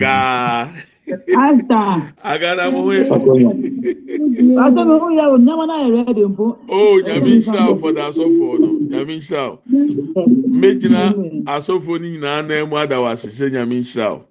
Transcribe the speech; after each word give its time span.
gaa 0.00 0.72
Asta. 1.36 2.12
agada 2.24 2.64
hɛ 2.70 3.08
Pastor 4.56 4.84
mi 4.84 4.98
hu 4.98 5.10
ya 5.16 5.28
o 5.28 5.36
nyama 5.36 5.66
na 5.66 5.88
ready 5.88 6.22
mpo. 6.22 6.56
o 6.68 7.00
nyame 7.00 7.42
nhyira 7.42 7.68
wo 7.68 7.76
for 7.76 7.92
the 7.92 8.00
asɔfoɔ 8.00 8.58
no 8.60 8.68
nyame 8.90 9.18
nhyira 9.20 9.44
wo 9.50 9.58
megyina 10.48 11.12
asɔfoɔ 11.44 12.00
no 12.00 12.06
nyinaa 12.08 12.46
nan 12.48 12.68
mu 12.70 12.76
ada 12.76 12.96
wɔ 12.96 13.12
ase 13.12 13.28
sɛ 13.28 13.50
nyame 13.52 13.80
nhyira 13.82 14.10
wo 14.14 14.24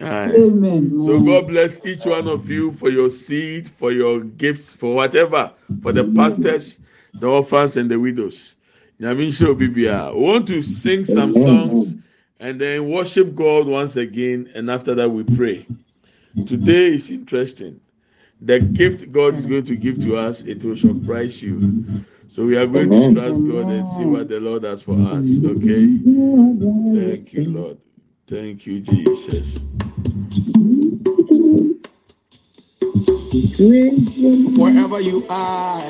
Aye. 0.00 0.30
Amen. 0.36 0.92
So 1.06 1.18
God 1.20 1.48
bless 1.48 1.80
each 1.86 2.04
one 2.04 2.28
of 2.28 2.50
you 2.50 2.70
for 2.72 2.90
your 2.90 3.08
seed, 3.08 3.68
for 3.78 3.90
your 3.92 4.20
gifts, 4.20 4.74
for 4.74 4.94
whatever, 4.94 5.50
for 5.82 5.90
the 5.92 6.04
pastors, 6.14 6.78
the 7.14 7.26
orphans, 7.26 7.76
and 7.78 7.90
the 7.90 7.98
widows. 7.98 8.54
Obi 9.00 9.68
biara. 9.68 10.14
We 10.14 10.22
want 10.22 10.46
to 10.48 10.62
sing 10.62 11.06
some 11.06 11.32
songs 11.32 11.96
and 12.40 12.60
then 12.60 12.88
worship 12.88 13.34
God 13.34 13.66
once 13.66 13.96
again, 13.96 14.50
and 14.54 14.70
after 14.70 14.94
that 14.94 15.08
we 15.10 15.24
pray. 15.24 15.66
Today 16.46 16.94
is 16.94 17.10
interesting. 17.10 17.80
The 18.40 18.60
gift 18.60 19.10
God 19.10 19.34
is 19.34 19.46
going 19.46 19.64
to 19.64 19.74
give 19.74 20.00
to 20.02 20.16
us, 20.16 20.42
it 20.42 20.64
will 20.64 20.76
surprise 20.76 21.42
you. 21.42 22.04
So 22.32 22.44
we 22.44 22.56
are 22.56 22.66
going 22.66 22.90
to 22.90 23.12
trust 23.12 23.40
God 23.44 23.66
and 23.72 23.88
see 23.90 24.04
what 24.04 24.28
the 24.28 24.38
Lord 24.38 24.62
has 24.62 24.82
for 24.82 24.92
us. 24.92 25.26
Okay? 25.44 25.98
Thank 25.98 27.32
you, 27.34 27.50
Lord. 27.50 27.78
Thank 28.28 28.66
you, 28.66 28.80
Jesus. 28.80 29.58
Wherever 34.56 35.00
you 35.00 35.26
are, 35.28 35.82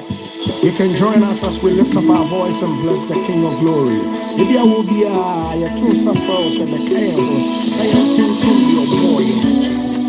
you 0.62 0.72
can 0.72 0.96
join 0.96 1.22
us 1.22 1.42
as 1.42 1.62
we 1.62 1.72
lift 1.72 1.94
up 1.96 2.04
our 2.04 2.26
voice 2.26 2.60
and 2.62 2.82
bless 2.82 3.08
the 3.08 3.14
King 3.14 3.44
of 3.44 3.58
Glory. 3.60 3.96
Maybe 4.36 4.58
I 4.58 4.62
will 4.62 4.82
be 4.82 5.04
a 5.04 5.78
true 5.78 5.96
suffers 5.96 6.56
and 6.58 6.72
the 6.72 6.78
chaos. 6.88 7.72
I 7.78 7.84
am 7.86 8.16
too 8.16 8.40
to 8.40 8.50
be 8.58 8.64
your 8.74 8.86
boy. 9.02 9.24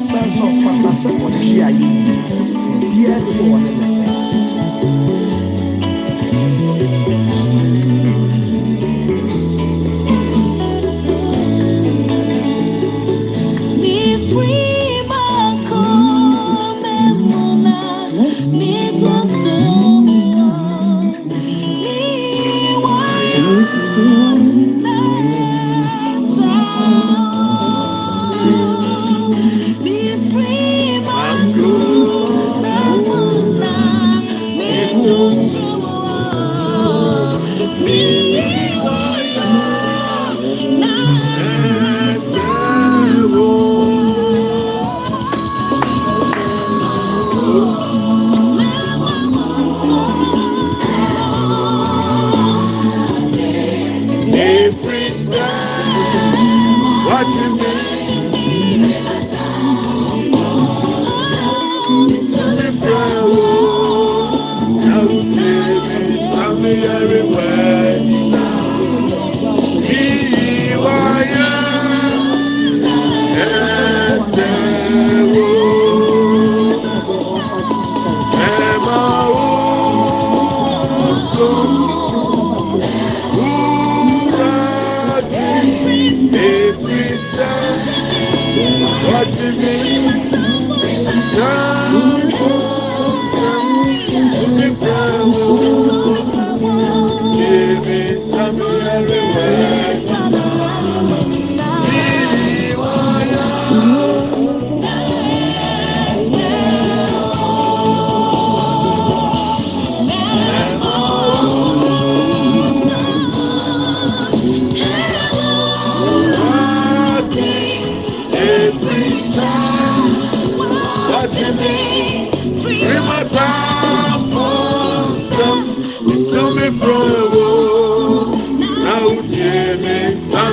Sense 0.08 0.36
of 0.36 0.64
fantasy 0.64 1.10
for 1.20 1.30
GIE. 1.30 2.80
Dear 2.94 3.20
before 3.20 3.60
the 3.60 3.72
message. 3.76 4.19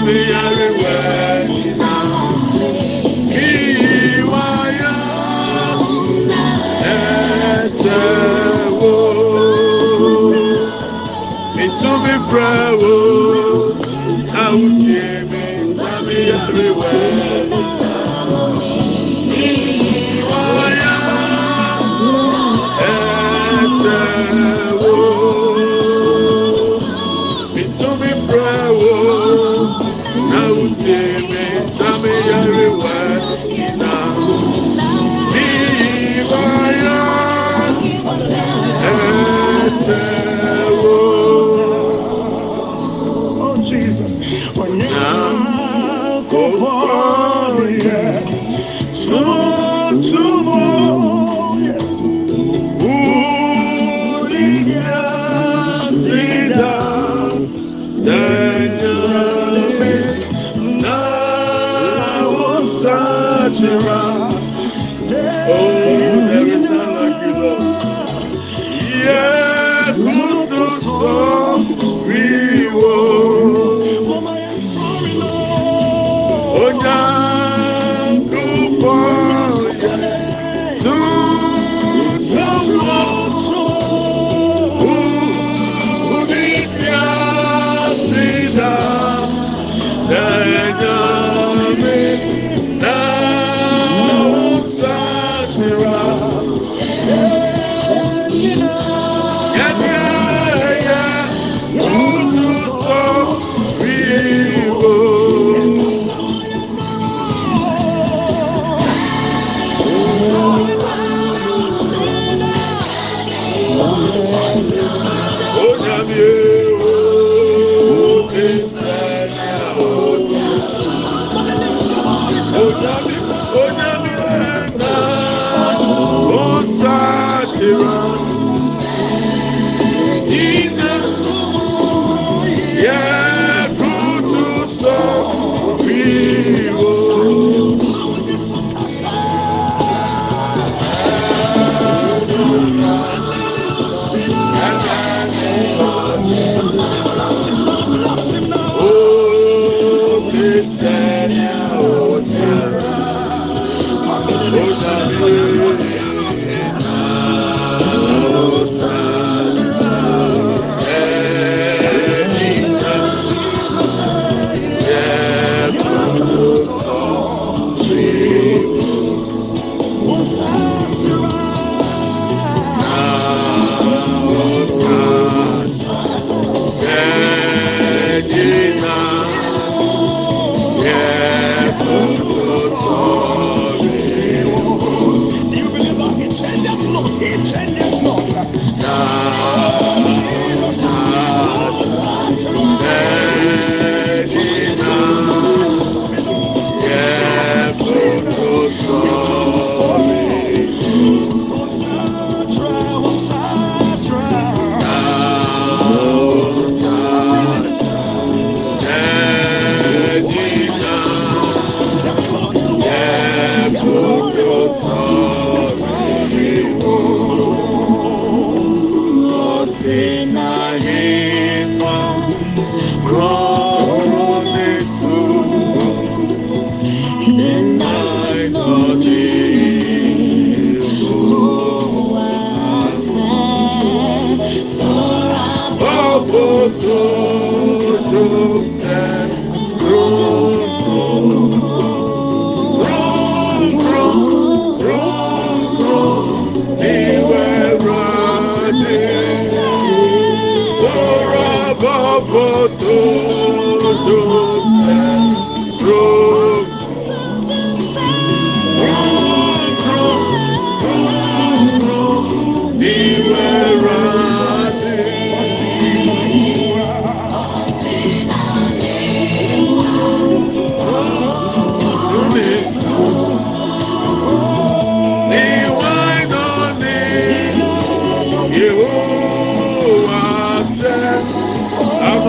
Some 0.07 0.56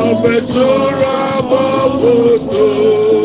Obeturo 0.08 1.44
Mobutu. 1.50 3.17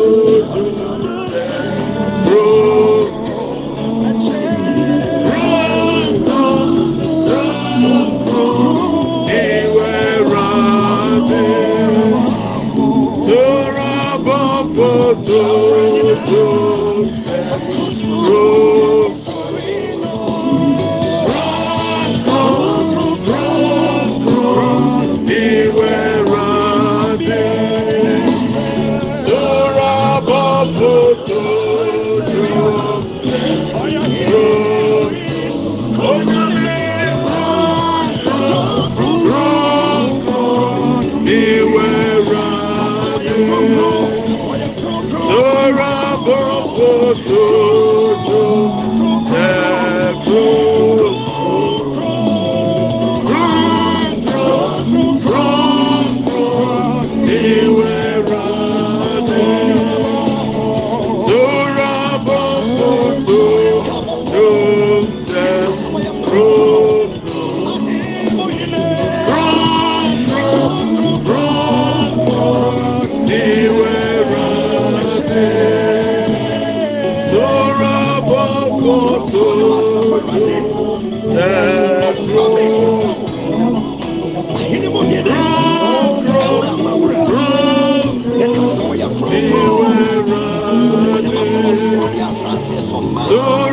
Mikira, 92.63 93.72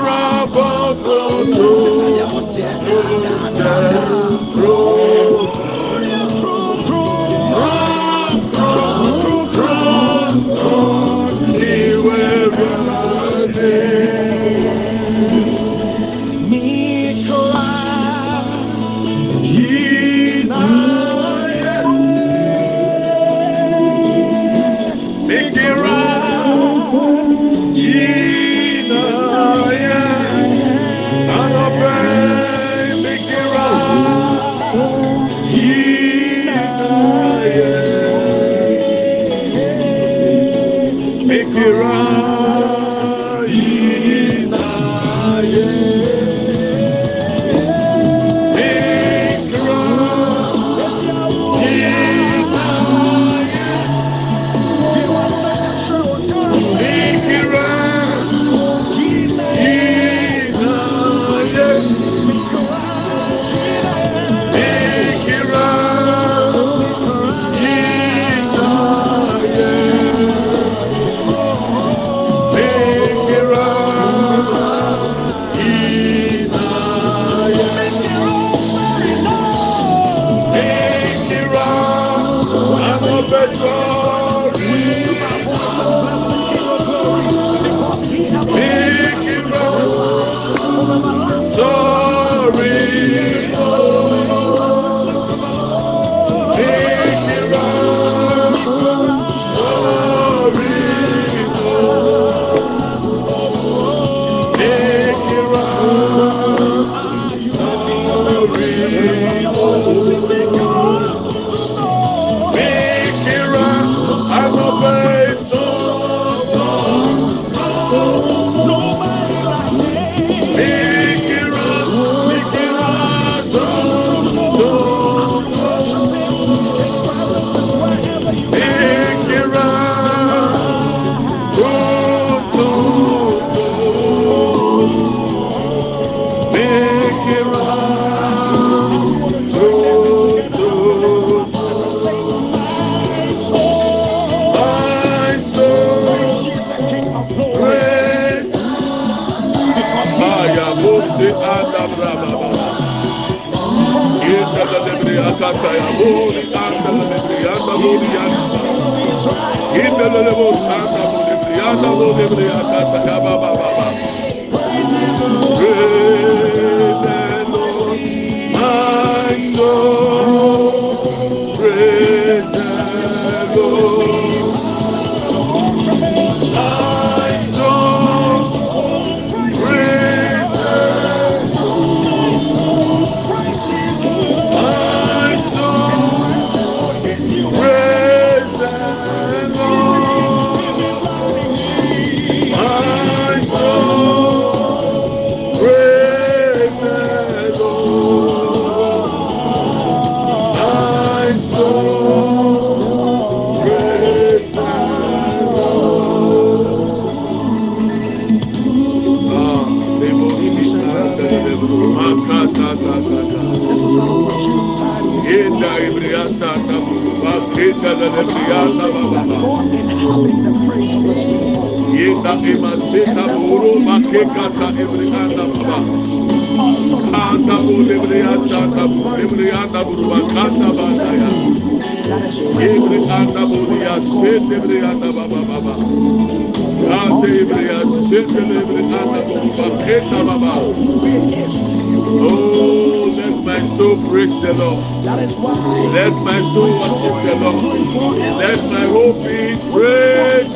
Let 245.38 246.12
my 246.12 246.40
soul 246.52 246.78
worship 246.80 247.14
the 247.24 247.34
Lord. 247.36 248.18
Let 248.38 248.64
my 248.64 248.86
hope 248.86 249.18
be 249.24 249.56
great. 249.70 250.48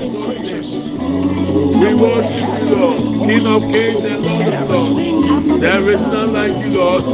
We 1.75 1.95
worship 1.95 2.49
you, 2.61 2.75
Lord, 2.75 3.01
King 3.29 3.47
of 3.47 3.63
kings 3.63 4.05
and 4.05 4.23
Lord 4.25 4.47
of 4.49 4.71
lords. 4.71 5.61
There 5.61 5.91
is 5.91 6.03
none 6.03 6.33
like 6.33 6.57
you, 6.65 6.71
Lord. 6.79 7.05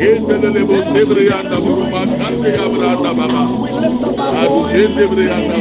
Indelelebo 0.00 0.82
sebriyanda 0.92 1.56
buruma 1.60 2.06
the 2.06 2.68
Lord. 2.68 3.02
baba. 3.02 3.42
Asinde 4.42 5.04
briyanda. 5.08 5.56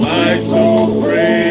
My 0.00 0.40
soul 0.44 1.02
praise. 1.02 1.47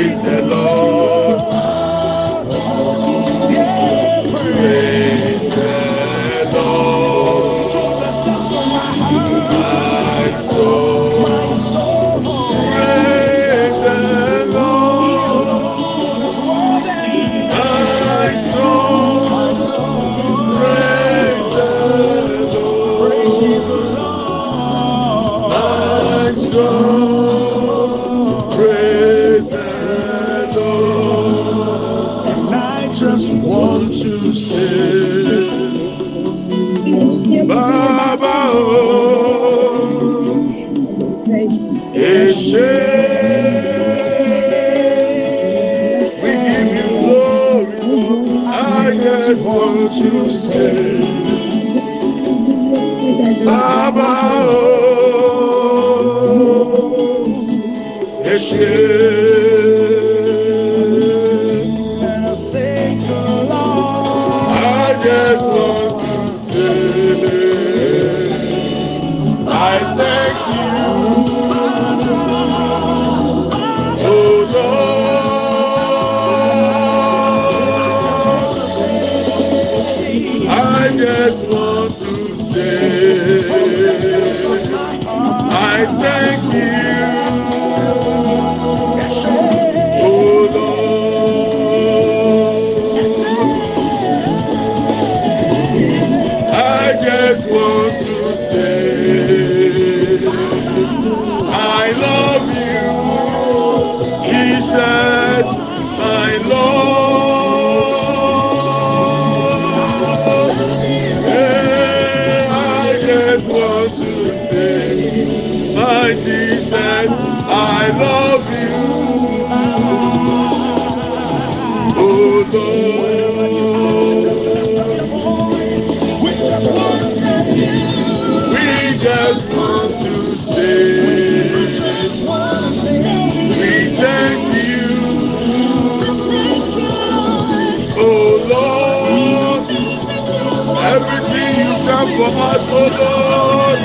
Oh 142.19 142.89
Lord, 143.00 143.79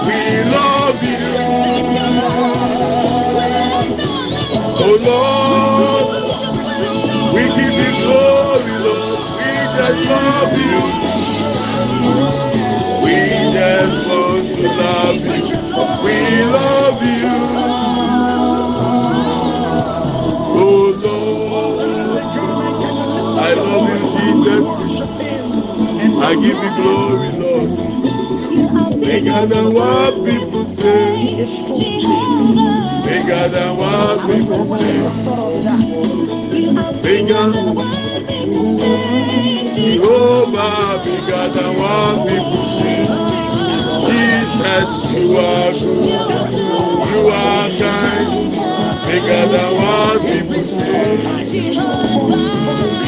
we 0.05 0.19
love 0.51 1.03
you, 1.03 1.25
oh, 4.65 4.97
Lord. 5.01 6.28
We 7.39 7.45
give 7.55 7.73
you 7.73 7.91
glory, 8.03 8.73
Lord. 8.85 9.19
We 9.37 9.51
just 9.77 10.09
love 10.09 10.53
you. 10.59 10.81
We 13.03 13.15
just 13.53 14.09
want 14.09 14.55
to 14.55 14.67
love 14.69 15.15
you. 15.25 16.03
We 16.03 16.43
love 16.45 17.03
you. 17.03 17.71
Oh 20.41 20.91
Lord, 21.03 22.19
I 23.23 23.53
love 23.55 23.89
you, 23.89 23.99
Jesus. 24.15 25.01
I 26.23 26.35
give 26.35 26.57
you 26.57 26.75
glory. 26.77 27.38
Bigger 29.19 29.45
than 29.47 29.73
what 29.73 30.23
people 30.23 30.65
say. 30.65 31.35
Bigger 33.03 33.49
than 33.49 33.75
what 33.75 34.25
people 34.31 34.65
say. 34.65 34.95
Bigger. 37.03 37.51
Jehovah, 39.75 41.01
bigger 41.03 41.49
than 41.49 41.77
what 41.77 42.29
people 42.29 42.65
say. 42.79 43.03
Jesus, 44.07 44.89
you 45.11 45.37
are 45.37 45.71
good. 45.73 46.53
You 47.11 47.27
are 47.27 47.69
kind. 47.77 48.38
Obrigada, 49.09 49.71
Wadi, 49.73 50.43
por 50.43 50.65
ser. 50.67 51.17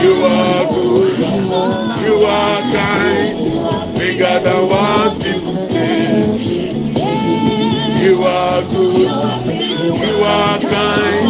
You 0.02 0.26
are 0.26 0.66
good, 0.66 1.20
you 2.04 2.26
are 2.26 2.62
kind. 2.74 3.38
Obrigada, 3.94 4.56
Wadi, 4.66 5.34
por 5.46 5.58
ser. 5.70 6.26
You 8.02 8.24
are 8.24 8.62
good, 8.64 9.12
you 10.02 10.24
are 10.26 10.60
kind. 10.60 11.30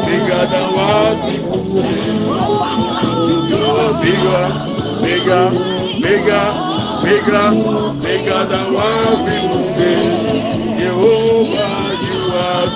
Obrigada, 0.00 0.62
Wadi, 0.72 1.36
por 1.44 1.62
ser. 1.68 2.08
You 3.50 3.60
are 3.76 3.92
bigger, 4.00 4.48
bigger, 5.04 5.50
bigger, 6.00 6.46
bigger. 7.04 7.50
Obrigada, 7.92 8.58
por 9.52 9.62
ser. 9.76 10.67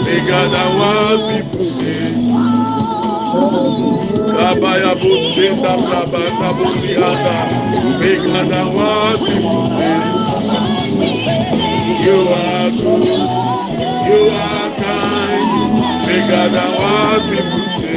Obrigada 0.00 0.58
ao 0.60 0.72
você. 1.52 1.98
Trabalha 4.26 4.94
você, 4.94 5.54
tá 5.60 5.76
trabalhando 5.76 6.54
bobeada. 6.54 7.36
Obrigada 7.94 8.56
ao 8.60 8.72
você. 9.18 9.88
Eu 12.06 12.22
abro, 12.66 12.94
eu 14.08 14.24
acai. 14.36 15.40
Obrigada 16.02 16.60
ao 16.60 16.74
você. 17.50 17.96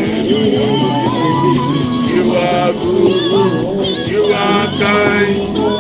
Eu 2.18 2.28
abro, 2.68 3.02
eu 4.12 4.26
acai 4.36 5.71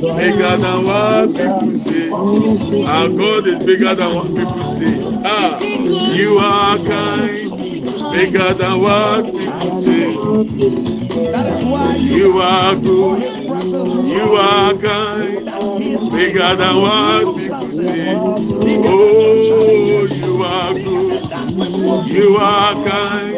Bigger 0.00 0.56
than 0.58 0.84
what 0.84 1.28
people 1.28 1.72
say. 1.72 2.10
Our 2.10 3.08
God 3.08 3.46
is 3.46 3.64
bigger 3.64 3.94
than 3.94 4.14
what 4.14 4.26
people 4.26 4.76
say. 4.78 5.22
Ah, 5.24 5.58
you 5.58 6.36
are 6.38 6.76
kind. 6.78 7.50
Bigger 8.12 8.52
than 8.54 8.80
what 8.80 9.24
people 9.24 9.80
say. 9.80 10.12
You 11.96 12.38
are 12.40 12.76
good. 12.76 13.22
You 14.06 14.36
are 14.36 14.74
kind. 14.74 15.46
Bigger 16.12 16.56
than 16.56 16.76
what 16.82 17.38
people 17.38 17.68
say. 17.70 18.14
Oh, 18.16 20.06
you 20.12 20.42
are 20.42 20.74
good. 20.74 22.06
You 22.10 22.36
are 22.36 22.74
kind. 22.86 23.35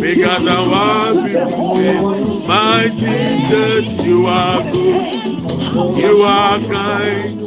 Bigger 0.00 0.38
than 0.40 0.70
what 0.70 1.14
people 1.26 1.76
say. 1.76 2.46
My 2.48 2.88
Jesus, 2.88 4.06
you 4.06 4.26
are 4.26 4.62
good. 4.62 5.24
You 5.96 6.22
are 6.22 6.58
kind. 6.60 7.40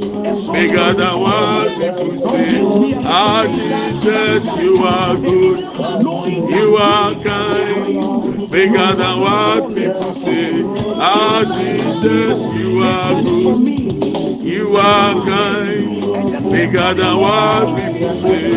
Bigger 0.53 0.93
than 0.93 1.19
what 1.19 1.69
people 1.77 2.15
say. 2.15 3.01
Ah, 3.05 3.45
Jesus, 3.47 4.61
you 4.61 4.83
are 4.83 5.15
good. 5.15 5.59
You 6.49 6.77
are 6.77 7.13
kind. 7.23 8.51
Bigger 8.51 8.93
than 8.95 9.19
what 9.21 9.75
people 9.75 10.13
say. 10.13 10.63
Ah, 10.95 11.43
Jesus, 11.57 12.55
you 12.55 12.81
are 12.83 13.21
good. 13.21 14.43
You 14.43 14.77
are 14.77 15.13
kind. 15.25 16.51
Bigger 16.51 16.93
than 16.93 17.17
what 17.17 17.91
people 17.91 18.13
say. 18.13 18.51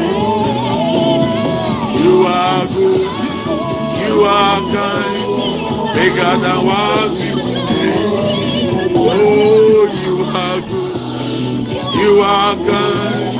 You 2.03 2.26
are 2.26 2.66
good 2.68 3.10
wakai 4.11 5.23
Begada 5.94 6.55
waki 6.66 7.31
Oh 8.94 9.87
you 10.03 10.16
are 10.35 10.61
good 10.61 10.96
You 12.01 12.12
are 12.23 12.57
kind 12.57 13.35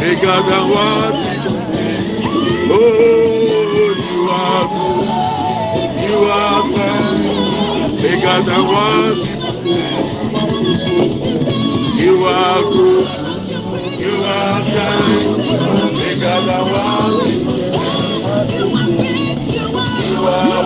Begada 0.00 0.60
waki 0.72 1.32
Oh 2.70 3.94
you 4.06 4.20
are 4.30 4.66
good 4.74 5.08
You 6.04 6.18
are 6.30 6.62
kind 6.74 7.94
Begada 8.02 8.58
waki 8.70 9.32
You 12.02 12.14
are 12.24 12.62
good 12.72 13.08
You 14.00 14.14
are 14.24 14.60
kind 14.74 15.40
Begada 15.98 16.58
waki 16.72 17.63
Our 20.54 20.62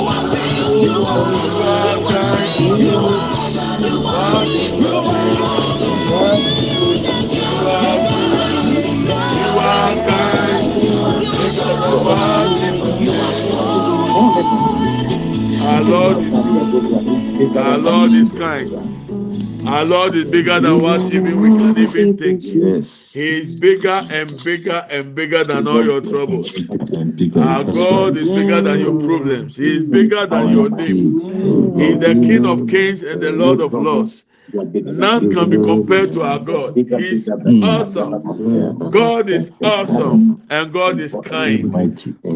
Lord 15.84 16.18
is 16.18 17.38
good. 17.38 17.56
Our 17.56 17.78
Lord 17.78 18.10
is 18.12 18.30
kind. 18.32 19.66
Our 19.66 19.84
Lord 19.84 20.14
is 20.14 20.24
bigger 20.26 20.60
than 20.60 20.82
what 20.82 21.12
even 21.14 21.40
we 21.40 21.48
can 21.48 21.78
even 21.78 22.16
think. 22.16 22.42
He 23.18 23.38
is 23.38 23.60
bigger 23.60 24.06
and 24.10 24.44
bigger 24.44 24.86
and 24.88 25.12
bigger 25.12 25.42
than 25.42 25.66
all 25.66 25.84
your 25.84 26.00
troubles. 26.00 26.70
Our 27.36 27.64
God 27.64 28.16
is 28.16 28.30
bigger 28.30 28.62
than 28.62 28.78
your 28.78 28.94
problems. 28.94 29.56
He 29.56 29.78
is 29.78 29.88
bigger 29.90 30.24
than 30.26 30.50
your 30.50 30.70
name. 30.70 31.74
He 31.74 31.88
is 31.94 31.98
the 31.98 32.14
King 32.14 32.46
of 32.46 32.68
kings 32.68 33.02
and 33.02 33.20
the 33.20 33.32
Lord 33.32 33.60
of 33.60 33.72
lords. 33.74 34.24
None 34.64 35.30
can 35.30 35.50
be 35.50 35.56
compared 35.58 36.12
to 36.12 36.22
our 36.22 36.38
God. 36.38 36.76
He's 36.76 37.28
awesome. 37.28 38.90
God 38.90 39.28
is 39.28 39.50
awesome, 39.62 40.42
and 40.50 40.72
God 40.72 41.00
is 41.00 41.14
kind. 41.24 41.72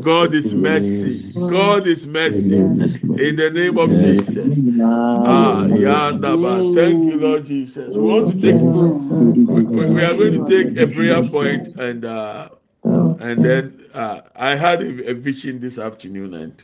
God 0.01 0.35
is 0.35 0.55
mercy. 0.55 1.33
God 1.33 1.87
is 1.87 2.07
mercy. 2.07 2.57
In 2.57 3.37
the 3.37 3.51
name 3.53 3.79
of 3.79 3.91
Jesus. 3.91 4.59
Ah, 4.81 5.65
Yandaba. 5.69 6.75
Thank 6.75 7.05
you, 7.05 7.19
Lord 7.19 7.45
Jesus. 7.45 7.95
We 7.95 8.01
want 8.03 8.29
to 8.29 8.41
take. 8.41 8.61
We, 8.61 10.03
are 10.05 10.15
going 10.15 10.45
to 10.45 10.47
take 10.49 10.77
a 10.79 10.87
prayer 10.87 11.23
point, 11.23 11.69
and 11.77 12.05
uh, 12.05 12.49
and 12.85 13.45
then 13.45 13.87
uh, 13.95 14.23
I 14.35 14.55
had 14.57 14.83
a, 14.83 15.11
a 15.11 15.15
vision 15.15 15.61
this 15.61 15.79
afternoon, 15.79 16.35
and 16.35 16.63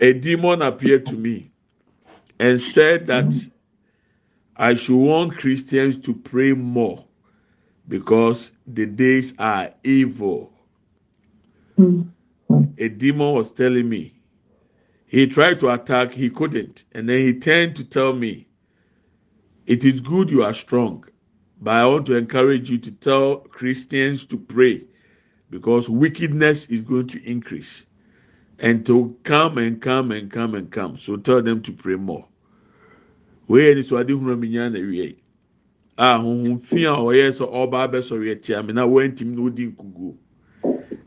a 0.00 0.12
demon 0.12 0.62
appeared 0.62 1.06
to 1.06 1.14
me 1.16 1.50
and 2.38 2.60
said 2.60 3.06
that 3.06 3.34
I 4.60 4.74
should 4.74 4.98
want 4.98 5.38
Christians 5.38 5.96
to 6.00 6.12
pray 6.12 6.52
more 6.52 7.06
because 7.88 8.52
the 8.66 8.84
days 8.84 9.32
are 9.38 9.72
evil. 9.82 10.52
A 12.76 12.88
demon 12.90 13.32
was 13.36 13.52
telling 13.52 13.88
me. 13.88 14.20
He 15.06 15.26
tried 15.28 15.60
to 15.60 15.70
attack, 15.70 16.12
he 16.12 16.28
couldn't. 16.28 16.84
And 16.92 17.08
then 17.08 17.20
he 17.20 17.40
turned 17.40 17.74
to 17.76 17.84
tell 17.84 18.12
me, 18.12 18.48
It 19.64 19.82
is 19.82 20.02
good 20.02 20.28
you 20.28 20.44
are 20.44 20.52
strong, 20.52 21.06
but 21.62 21.72
I 21.76 21.86
want 21.86 22.04
to 22.06 22.16
encourage 22.16 22.70
you 22.70 22.76
to 22.76 22.92
tell 22.92 23.36
Christians 23.36 24.26
to 24.26 24.36
pray 24.36 24.84
because 25.48 25.88
wickedness 25.88 26.66
is 26.66 26.82
going 26.82 27.06
to 27.06 27.24
increase 27.24 27.84
and 28.58 28.84
to 28.84 29.16
come 29.22 29.56
and 29.56 29.80
come 29.80 30.12
and 30.12 30.30
come 30.30 30.54
and 30.54 30.70
come. 30.70 30.98
So 30.98 31.16
tell 31.16 31.40
them 31.40 31.62
to 31.62 31.72
pray 31.72 31.96
more. 31.96 32.26
Wei 33.50 33.74
ni 33.74 33.82
so 33.82 33.98
ade 33.98 34.12
hunu 34.12 34.36
mi 34.36 34.48
nya 34.48 34.70
na 34.70 34.78
wie. 34.78 35.16
A 35.96 36.18
honhom 36.18 36.58
fi 36.60 36.84
a 36.86 36.90
ɔyɛ 36.94 37.32
sɛ 37.32 37.44
ɔba 37.50 37.82
abɛsɔre 37.82 38.30
atia 38.32 38.62
me 38.62 38.72
na 38.72 38.86
wɔntim 38.86 39.34
na 39.34 39.42
odi 39.42 39.66
nkugu. 39.66 40.14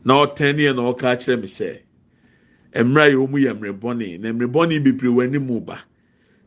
Na 0.04 0.26
ɔtɛn 0.26 0.76
na 0.76 0.82
ɔka 0.92 1.16
kyerɛ 1.16 1.40
me 1.40 1.46
sɛ 1.46 1.78
mmerɛ 2.84 3.12
yɛ 3.12 3.16
ɔmu 3.16 3.38
yɛ 3.40 3.52
mmerɛ 3.56 3.72
bɔne 3.80 4.20
na 4.20 4.28
mmerɛ 4.32 4.52
bɔne 4.52 4.84
bebree 4.84 5.08
wɔ 5.10 5.24
anim 5.24 5.64
ba. 5.64 5.78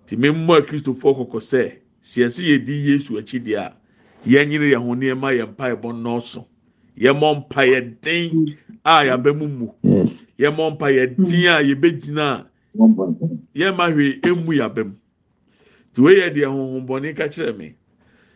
Ti 0.06 0.16
me 0.18 0.30
mmɔ 0.30 0.62
akristofoɔ 0.62 1.18
kɔkɔ 1.18 1.40
sɛ 1.42 1.72
siɛse 2.04 2.44
yɛ 2.46 2.64
di 2.64 2.74
Yesu 2.74 3.18
akyi 3.18 3.40
deɛ 3.44 3.58
a 3.58 3.74
yɛnyere 4.24 4.70
yɛn 4.70 4.86
ho 4.86 4.94
nneɛma 4.94 5.34
yɛ 5.34 5.48
mpa 5.50 5.74
ɛbɔ 5.74 5.90
nnɔɔso. 5.98 6.46
Yɛmmɔ 6.96 7.38
mpa 7.40 7.62
yɛ 7.66 8.02
den 8.02 8.46
a 8.86 9.02
yɛaba 9.04 9.34
mu 9.36 9.48
mu. 9.48 9.68
Yɛmmɔ 10.38 10.74
mpa 10.78 10.92
yɛ 10.94 11.16
den 11.18 11.46
a 11.50 11.64
yɛbɛgyina 11.66 12.22
a 12.22 12.46
yɛmma 13.58 13.92
hwee 13.92 14.20
emu 14.24 14.52
yɛaba 14.54 14.86
mu. 14.86 14.94
Ti 15.98 16.04
wei 16.04 16.16
yɛ 16.20 16.30
deɛ 16.30 16.46
honhombɔne 16.46 17.16
ka 17.18 17.28
kyerɛ 17.28 17.58
me. 17.58 17.76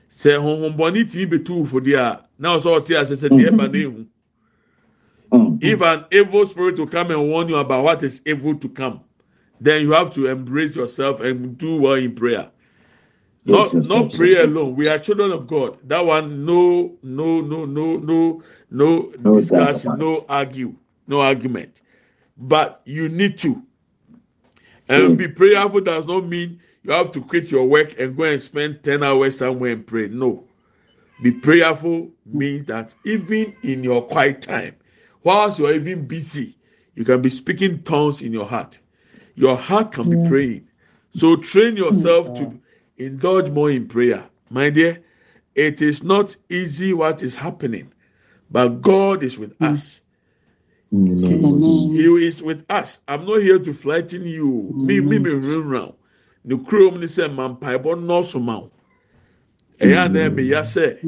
Sɛ 0.10 0.34
honhombɔne 0.42 1.06
tumi 1.06 1.26
betu 1.30 1.64
deɛ 1.64 1.96
a 1.96 2.26
na 2.40 2.58
ɔsɛ 2.58 2.70
ɔte 2.82 3.00
ase 3.00 3.14
sɛ 3.14 3.30
deɛ 3.30 3.52
ɛba 3.52 3.70
n'ehu. 3.72 4.08
If 5.62 5.82
an 5.82 6.06
evil 6.12 6.44
spirit 6.48 6.80
will 6.80 6.88
come 6.88 7.12
and 7.12 7.30
warn 7.30 7.50
you 7.50 7.58
about 7.58 7.84
what 7.84 8.02
is 8.02 8.20
evil 8.26 8.56
to 8.56 8.68
come, 8.68 9.02
then 9.60 9.84
you 9.84 9.92
have 9.92 10.12
to 10.16 10.26
embrace 10.26 10.76
yourself 10.76 11.20
and 11.20 11.56
do 11.60 11.80
well 11.82 11.94
in 11.94 12.16
prayer. 12.16 12.50
Not 13.46 13.76
not 13.76 14.14
prayer 14.14 14.46
alone. 14.46 14.76
We 14.76 14.88
are 14.88 14.98
children 14.98 15.32
of 15.32 15.46
God. 15.46 15.78
That 15.88 16.04
one, 16.04 16.44
no, 16.44 16.98
no, 17.04 17.42
no, 17.42 17.66
no, 17.66 17.98
no, 17.98 18.42
no 18.72 19.12
No 19.20 19.34
discussion, 19.36 20.00
no 20.00 20.26
argue, 20.28 20.74
no 21.06 21.22
argument. 21.22 21.84
But 22.36 22.82
you 22.86 23.08
need 23.08 23.38
to. 23.40 23.62
And 24.90 25.16
be 25.16 25.28
prayerful 25.28 25.82
does 25.82 26.08
not 26.08 26.28
mean 26.28 26.60
you 26.84 26.92
have 26.92 27.12
to 27.12 27.22
quit 27.22 27.52
your 27.52 27.66
work 27.68 27.98
and 28.00 28.16
go 28.18 28.24
and 28.24 28.42
spend 28.42 28.84
10 28.84 29.04
hours 29.04 29.38
somewhere 29.38 29.74
and 29.74 29.86
pray. 29.86 30.08
No. 30.08 30.46
Be 31.22 31.32
prayerful 31.32 32.12
means 32.26 32.66
that 32.66 32.96
even 33.06 33.56
in 33.64 33.84
your 33.84 34.08
quiet 34.08 34.42
time, 34.42 34.76
whilst 35.24 35.60
you're 35.60 35.74
even 35.74 36.08
busy, 36.08 36.58
you 36.96 37.06
can 37.06 37.22
be 37.22 37.30
speaking 37.30 37.84
tongues 37.84 38.22
in 38.22 38.34
your 38.34 38.46
heart. 38.46 38.80
Your 39.36 39.56
heart 39.56 39.92
can 39.92 40.10
be 40.10 40.18
praying. 40.18 40.68
So 41.12 41.36
train 41.36 41.78
yourself 41.78 42.34
to 42.36 42.60
indulge 42.98 43.50
more 43.52 43.70
in 43.70 43.88
prayer. 43.88 44.26
My 44.50 44.70
dear, 44.70 45.04
it 45.56 45.82
is 45.82 46.04
not 46.04 46.36
easy 46.50 46.94
what 46.94 47.22
is 47.24 47.36
happening, 47.36 47.92
but 48.50 48.82
God 48.82 49.24
is 49.24 49.38
with 49.38 49.54
us. 49.62 50.02
He 51.92 52.06
is 52.28 52.42
with 52.42 52.66
us. 52.70 53.00
I'm 53.08 53.26
not 53.26 53.42
here 53.42 53.60
to 53.60 53.74
frighten 53.74 54.26
you. 54.26 54.76
Me, 54.80 55.02
me, 55.02 55.20
me, 55.20 55.32
run 55.32 55.68
round. 55.68 55.94
No 56.44 56.58
chrome 56.58 57.00
ni 57.00 57.06
sɛ 57.06 57.34
ma 57.34 57.50
mpaebɔ 57.50 57.96
nɔɔso 57.96 58.42
ma 58.42 58.60
wo. 58.60 58.72
Ɛyɛ 59.80 60.06
anan 60.06 60.36
mi 60.36 60.44
ya 60.44 60.62
sɛ, 60.62 61.00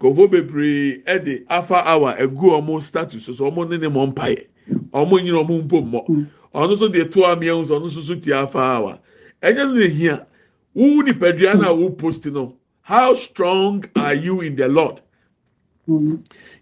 nkɔfo 0.00 0.30
bebree 0.30 1.02
ɛde 1.04 1.44
afa 1.48 1.82
hour 1.86 2.14
egu 2.18 2.50
ɔmo 2.50 2.82
status 2.82 3.24
so 3.26 3.32
ɔmo 3.50 3.68
ne 3.68 3.76
ne 3.76 3.86
mɔ 3.88 4.14
mpaeɛ. 4.14 4.46
Ɔmo 4.92 5.20
nyina 5.20 5.44
ɔmo 5.44 5.62
mpo 5.66 5.82
mmɔ. 5.82 6.06
Ɔno 6.54 6.72
nso 6.76 6.88
deɛ 6.88 7.10
to 7.10 7.20
amia 7.24 7.52
nso 7.52 7.78
ɔno 7.78 7.86
nso 7.86 8.00
so 8.00 8.14
tie 8.14 8.32
afa 8.32 8.58
hour. 8.58 8.98
Ɛnyɛ 9.42 9.56
no 9.56 9.74
na 9.74 9.80
ehia. 9.86 10.26
Wo 10.74 11.02
nipadua 11.02 11.60
na 11.60 11.72
wo 11.72 11.90
post 11.90 12.26
no. 12.26 12.56
How 12.80 13.14
strong 13.14 13.84
are 13.94 14.14
you 14.14 14.40
in 14.40 14.56
the 14.56 14.68
Lord? 14.68 15.00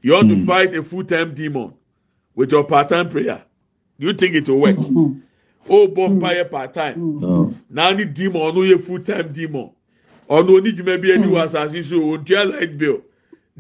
You 0.03 0.13
want 0.13 0.29
to 0.31 0.45
fight 0.45 0.75
a 0.75 0.83
full-time 0.83 1.35
demon 1.35 1.75
with 2.35 2.53
your 2.53 2.65
part-time 2.65 3.09
prayer. 3.09 3.45
Do 3.99 4.07
you 4.07 4.15
think 4.15 4.35
it 4.35 4.49
will 4.49 4.61
work? 4.61 4.77
Oh, 5.73 5.87
bonfire 5.87 6.43
hmm. 6.45 6.51
part-time. 6.51 6.95
Hmm. 6.95 7.21
No. 7.21 7.55
Now 7.71 7.91
ni 7.93 8.05
demon 8.05 8.43
ọ̀nà 8.53 8.69
yẹ 8.71 8.79
full-time 8.83 9.33
demon. 9.33 9.71
Ọ̀nà 10.29 10.51
onídìmọ̀ 10.57 11.01
bí 11.03 11.09
ẹni 11.15 11.27
wà 11.35 11.47
sàṣì 11.53 11.83
so 11.85 11.97
òntua 12.01 12.45
light 12.51 12.77
bill. 12.79 13.01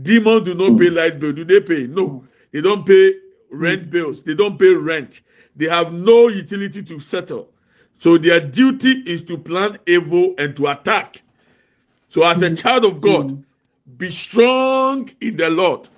Demons 0.02 0.42
do 0.44 0.54
not 0.54 0.70
hmm. 0.70 0.78
pay 0.78 0.90
light 0.90 1.20
bill. 1.20 1.32
Do 1.32 1.44
they 1.44 1.60
pay? 1.60 1.86
No. 1.86 2.24
They 2.52 2.60
don't 2.60 2.84
pay 2.84 3.14
rent 3.50 3.90
bills. 3.90 4.22
They 4.22 4.34
don't 4.34 4.58
pay 4.58 4.74
rent. 4.74 5.22
They 5.56 5.66
have 5.68 5.92
no 5.92 6.28
utility 6.28 6.82
to 6.82 6.98
settle. 6.98 7.48
So 7.98 8.18
their 8.18 8.40
duty 8.40 9.02
is 9.06 9.22
to 9.24 9.36
plan 9.38 9.78
evil 9.86 10.34
and 10.38 10.56
to 10.56 10.68
attack. 10.68 11.22
So 12.08 12.24
as 12.24 12.42
a 12.42 12.54
child 12.56 12.84
of 12.84 13.00
God, 13.00 13.44
be 13.98 14.10
strong 14.10 15.10
in 15.20 15.36
the 15.36 15.50
Lord. 15.50 15.88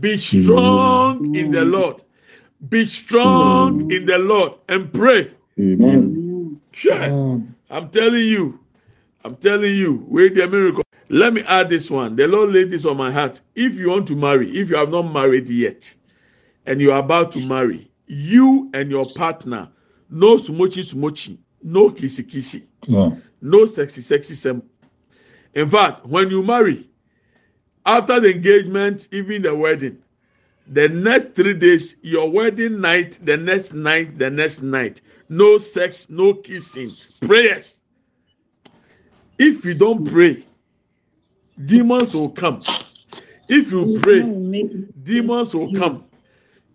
Be 0.00 0.18
strong 0.18 1.34
in 1.36 1.50
the 1.52 1.64
Lord. 1.64 2.02
Be 2.68 2.84
strong 2.86 3.90
in 3.90 4.06
the 4.06 4.18
Lord 4.18 4.52
and 4.68 4.92
pray. 4.92 5.30
Amen. 5.58 6.60
Sure. 6.72 7.42
I'm 7.70 7.88
telling 7.90 8.24
you. 8.24 8.60
I'm 9.24 9.36
telling 9.36 9.74
you. 9.74 10.04
Wait 10.08 10.34
the 10.34 10.46
miracle. 10.46 10.82
Let 11.08 11.32
me 11.34 11.42
add 11.42 11.68
this 11.70 11.90
one. 11.90 12.16
The 12.16 12.26
Lord 12.28 12.50
laid 12.50 12.70
this 12.70 12.84
on 12.84 12.96
my 12.96 13.10
heart. 13.10 13.40
If 13.54 13.74
you 13.74 13.90
want 13.90 14.06
to 14.08 14.16
marry, 14.16 14.50
if 14.56 14.70
you 14.70 14.76
have 14.76 14.90
not 14.90 15.02
married 15.02 15.48
yet, 15.48 15.92
and 16.66 16.80
you 16.80 16.92
are 16.92 17.00
about 17.00 17.32
to 17.32 17.40
marry, 17.44 17.90
you 18.06 18.70
and 18.74 18.90
your 18.90 19.04
partner, 19.16 19.68
no 20.08 20.36
smoochy 20.36 20.84
smoochy, 20.94 21.38
no 21.62 21.90
kissy 21.90 22.24
kissy, 22.28 22.62
Yeah. 22.86 23.10
no 23.40 23.66
sexy 23.66 24.02
sexy 24.02 24.34
sem. 24.34 24.62
In 25.54 25.68
fact, 25.68 26.06
when 26.06 26.30
you 26.30 26.42
marry, 26.42 26.88
after 27.84 28.20
the 28.20 28.32
engagement, 28.32 29.08
even 29.10 29.42
the 29.42 29.54
wedding, 29.54 29.98
the 30.70 30.88
next 30.88 31.34
three 31.34 31.54
days, 31.54 31.96
your 32.00 32.30
wedding 32.30 32.80
night, 32.80 33.18
the 33.24 33.36
next 33.36 33.74
night, 33.74 34.18
the 34.18 34.30
next 34.30 34.62
night, 34.62 35.00
no 35.28 35.58
sex, 35.58 36.08
no 36.08 36.32
kissing, 36.32 36.92
prayers. 37.20 37.76
If 39.38 39.64
you 39.64 39.74
don't 39.74 40.04
pray, 40.10 40.44
demons 41.66 42.14
will 42.14 42.30
come. 42.30 42.60
If 43.48 43.72
you 43.72 43.98
pray, 44.00 44.20
demons 45.02 45.54
will 45.54 45.74
come. 45.74 46.04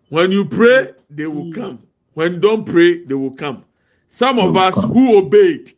When 0.09 0.31
you 0.31 0.45
pray, 0.45 0.93
they 1.09 1.27
will 1.27 1.53
come. 1.53 1.81
When 2.13 2.33
you 2.33 2.39
don't 2.39 2.65
pray, 2.65 3.03
they 3.05 3.15
will 3.15 3.35
come. 3.35 3.65
Some 4.09 4.39
of 4.39 4.57
us 4.57 4.81
who 4.83 5.17
obeyed, 5.17 5.73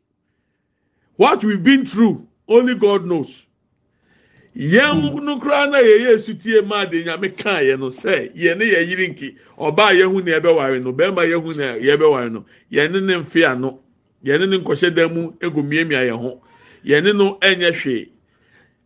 what 1.15 1.43
we've 1.43 1.63
been 1.63 1.86
through, 1.86 2.27
only 2.47 2.75
God 2.75 3.06
knows. 3.06 3.46
Yɛn 4.58 5.24
no 5.24 5.38
koraa 5.39 5.70
na 5.70 5.78
yɛyɛ 5.78 6.15
esutie 6.15 6.62
maa 6.65 6.86
de 6.86 7.04
nyame 7.04 7.30
kaa 7.38 7.60
yɛ 7.62 7.78
no 7.80 7.88
sɛ 7.89 8.34
yɛn 8.36 8.58
ne 8.58 8.65
yɛ 8.65 8.88
yiri 8.89 9.08
nki. 9.13 9.36
Ɔbaa 9.60 9.93
yɛn 9.93 10.12
ho 10.12 10.20
na 10.20 10.32
yɛbɛware 10.39 10.84
no 10.84 10.91
bɛrima 10.93 11.24
yɛn 11.30 11.43
ho 11.43 11.52
na 11.54 11.76
yɛbɛware 11.78 12.32
no. 12.32 12.46
Yɛn 12.72 12.91
ne 12.91 13.00
ne 13.02 13.13
mfe 13.22 13.46
ano 13.46 13.80
yɛn 14.26 14.39
ne 14.39 14.46
ne 14.48 14.58
nkɔhyɛ 14.58 14.96
dan 14.96 15.13
mu 15.13 15.32
egu 15.39 15.62
miamia 15.62 16.02
yɛn 16.10 16.17
ho. 16.20 16.41
Yɛn 16.84 17.04
ne 17.04 17.13
no 17.13 17.38
ɛnyɛ 17.39 17.72
hwee 17.76 18.10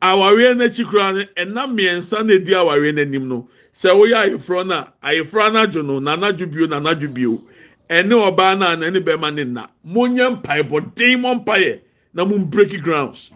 awareɛ 0.02 0.56
n'akyi 0.58 0.84
koraa 0.86 1.14
no 1.14 1.24
ɛnam 1.38 1.72
mmiɛnsa 1.78 2.26
na 2.26 2.34
edi 2.34 2.52
awareɛ 2.52 2.92
n'anim 2.94 3.24
no. 3.28 3.48
Sɛ 3.74 3.96
woyɛ 3.96 4.28
ayeforɔ 4.28 4.68
no 4.68 4.74
a 4.76 4.94
ayeforɔ 5.04 5.48
anadwo 5.48 5.86
no 5.86 6.00
n'anadwo 6.02 6.52
bio 6.52 6.68
n'anadwo 6.68 7.14
bio. 7.14 7.42
Ɛne 7.90 8.12
ɔbaa 8.12 8.60
no 8.60 8.66
a 8.68 8.76
n'ani 8.76 9.00
bɛrima 9.00 9.34
ne 9.34 9.44
nna 9.46 9.70
monyɛ 9.88 10.42
mpaebɔ 10.44 10.96
den 10.96 11.22
mɔ 11.22 11.46
mpaeɛ 11.46 11.80
na 12.14 12.26
mo 12.26 12.38
break 12.40 12.82
grounds. 12.84 13.32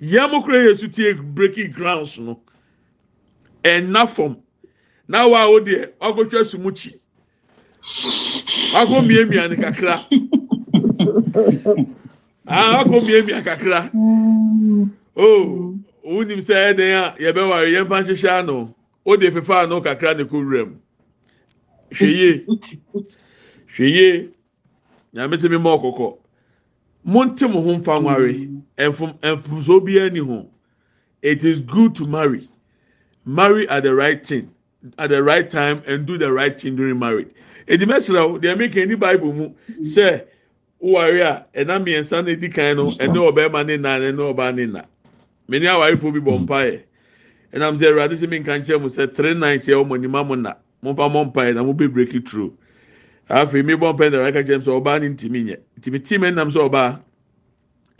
Yẹn 0.00 0.30
mo 0.30 0.42
kura 0.42 0.58
yẹ 0.62 0.74
sutie 0.76 1.14
breaking 1.14 1.72
grounds 1.72 2.18
no. 2.18 2.40
Ẹna 3.62 4.06
fam 4.06 4.36
na 5.08 5.26
wa 5.26 5.44
o 5.46 5.60
deɛ 5.60 5.92
wakɔtwa 6.00 6.44
sumukyi 6.44 6.94
wakɔ 8.74 9.02
miamia 9.06 9.48
ne 9.48 9.56
kakra. 9.56 10.06
Ah 12.52 12.82
miamia 12.84 13.42
kakra. 13.44 13.90
O 15.16 15.76
wonim 16.04 16.40
sɛ 16.40 16.74
ɛdɛn 16.74 16.94
a 16.96 17.14
yɛbɛware 17.20 17.68
yɛmfa 17.70 18.02
nhyehyɛ 18.02 18.38
ano. 18.40 18.74
O 19.04 19.16
de 19.16 19.30
fefa 19.30 19.62
ano 19.64 19.80
kakra 19.80 20.16
ne 20.16 20.24
ko 20.24 20.36
wura 20.38 20.64
mu. 20.66 20.76
Hwɛ 21.92 22.08
yie 22.16 22.46
hwɛ 23.74 23.86
yie 23.94 24.28
nyame 25.14 25.36
sɛ 25.36 25.50
mi 25.50 25.58
ma 25.58 25.76
ɔkɔkɔ. 25.76 26.16
Monte 27.04 27.42
mo 27.48 27.60
ho 27.62 27.78
mfa 27.78 28.00
nware 28.00 28.59
ɛnfum 28.80 29.18
ɛnfumso 29.20 29.84
biara 29.84 30.10
ni 30.10 30.20
ho 30.20 30.48
it 31.22 31.44
is 31.44 31.60
good 31.60 31.94
to 31.94 32.06
marry. 32.06 32.48
Marry 33.26 33.68
at 33.68 33.82
the 33.82 33.94
right 33.94 34.26
thing 34.26 34.50
at 34.98 35.10
the 35.10 35.22
right 35.22 35.50
time 35.50 35.82
and 35.86 36.06
do 36.06 36.16
the 36.16 36.32
right 36.32 36.58
thing 36.58 36.76
during 36.76 36.98
marriage. 36.98 37.28
Edi 37.68 37.84
mɛsirɛ 37.84 38.18
o 38.18 38.38
deɛ 38.38 38.56
meka 38.58 38.86
ni 38.88 38.94
bible 38.94 39.32
mu 39.32 39.50
sɛ 39.82 40.24
woware 40.82 41.20
a 41.20 41.64
ɛna 41.64 41.84
mmiɛnsa 41.84 42.24
na 42.24 42.30
edi 42.30 42.48
kan 42.48 42.76
no 42.76 42.90
ɛne 42.92 43.14
ɔbɛrima 43.14 43.66
ne 43.66 43.76
na 43.76 43.98
ɛne 43.98 44.16
ɔbaa 44.34 44.54
ne 44.54 44.66
na. 44.66 44.82
Mene 45.48 45.64
awarefo 45.66 46.10
bi 46.12 46.18
bɔ 46.20 46.46
mpaeɛ 46.46 46.80
ɛnam 47.52 47.76
sɛ 47.76 47.84
awurade 47.92 48.16
sɛ 48.16 48.28
mi 48.28 48.38
nka 48.40 48.60
nkyɛn 48.64 48.80
mu 48.80 48.88
sɛ 48.88 49.14
three 49.14 49.34
nights 49.34 49.66
yɛ 49.66 49.84
ɔmo 49.84 49.94
anim 49.94 50.10
mo 50.10 50.34
na. 50.34 50.54
Mo 50.82 50.94
mfa 50.94 51.12
mo 51.12 51.24
mpaeɛ 51.26 51.54
na 51.54 51.62
mo 51.62 51.74
bɛ 51.74 51.92
break 51.92 52.14
it 52.14 52.26
through. 52.28 52.56
Afei 53.28 53.62
mi 53.62 53.74
bɔ 53.74 53.94
mpaeɛ 53.94 54.10
na 54.10 54.18
awurade 54.18 54.46
ka 54.46 54.56
mu 54.56 54.64
sɛ 54.64 54.82
ɔbaa 54.82 55.00
ne 55.02 55.08
ntumi 55.10 55.44
nyɛ 55.44 55.56
ntumi 55.78 55.98
timi 56.00 56.32
ɛnam 56.32 56.50
sɛ 56.50 56.68
ɔbaa 56.70 56.98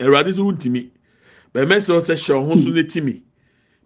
awurade 0.01 0.31
sɛ 0.33 0.41
wuntumi 0.43 0.89
bɛmɛsirɛ 1.53 2.01
sɛ 2.01 2.15
hyɛ 2.15 2.33
ɔho 2.39 2.59
so 2.59 2.69
ne 2.69 2.83
timi. 2.83 3.21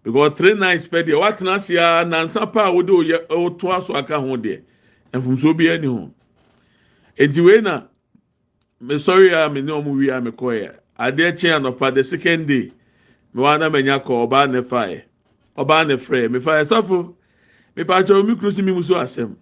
Because 0.06 0.34
three 0.38 0.54
nights 0.54 0.88
pɛ 0.88 1.04
deɛ 1.04 1.20
watena 1.20 1.56
ase 1.56 1.72
a 1.72 2.06
nansa 2.06 2.46
pa 2.46 2.68
a 2.68 2.72
wode 2.72 2.88
ɔto 2.88 3.74
aso 3.74 3.96
aka 3.96 4.20
ho 4.20 4.38
deɛ 4.38 4.62
mfumso 5.14 5.58
bi 5.58 5.66
ɛni 5.66 5.86
ho. 5.86 6.14
Eti 7.18 7.42
wei 7.42 7.62
na 7.62 7.84
mesɔre 8.84 9.34
a 9.34 9.50
me 9.50 9.62
ne 9.62 9.72
ɔmo 9.72 9.98
wi 9.98 10.10
a 10.16 10.22
me 10.22 10.30
kɔ 10.30 10.62
yɛ 10.62 10.76
adeɛ 11.00 11.34
kyɛn 11.34 11.60
anɔpa 11.60 11.96
the 11.96 12.04
second 12.04 12.46
day 12.48 12.72
me 13.34 13.42
wa 13.42 13.58
na 13.58 13.68
menya 13.70 14.00
kɔ 14.00 14.30
ɔbaa 14.30 14.52
ne 14.52 14.62
fa 14.62 14.86
yɛ 14.88 15.02
ɔbaa 15.58 15.88
ne 15.88 15.96
frɛ 15.96 16.30
me 16.30 16.40
fa 16.40 16.52
yɛ 16.52 16.66
sɔfo 16.66 17.16
me 17.76 17.84
pa 17.84 18.02
atwa 18.04 18.20
omi 18.20 18.36
kuru 18.36 18.52
si 18.52 18.62
mi 18.62 18.72
mu 18.72 18.84
so 18.84 18.94
asɛm. 18.94 19.36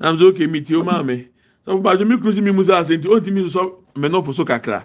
Na 0.00 0.12
mo 0.12 0.18
sɛ 0.18 0.28
oke 0.30 0.50
mi 0.50 0.60
ti 0.62 0.74
o 0.74 0.82
maa 0.82 1.02
sọfún 1.66 1.82
bàjọ 1.82 2.04
mi 2.06 2.14
kúrò 2.16 2.32
sí 2.32 2.40
mi 2.40 2.52
musa 2.52 2.78
ase 2.78 2.96
nti 2.96 3.08
ó 3.08 3.20
ti 3.24 3.30
mi 3.30 3.42
sọ 3.50 3.60
mẹ́nà 4.00 4.18
fòso 4.26 4.44
kakra. 4.44 4.78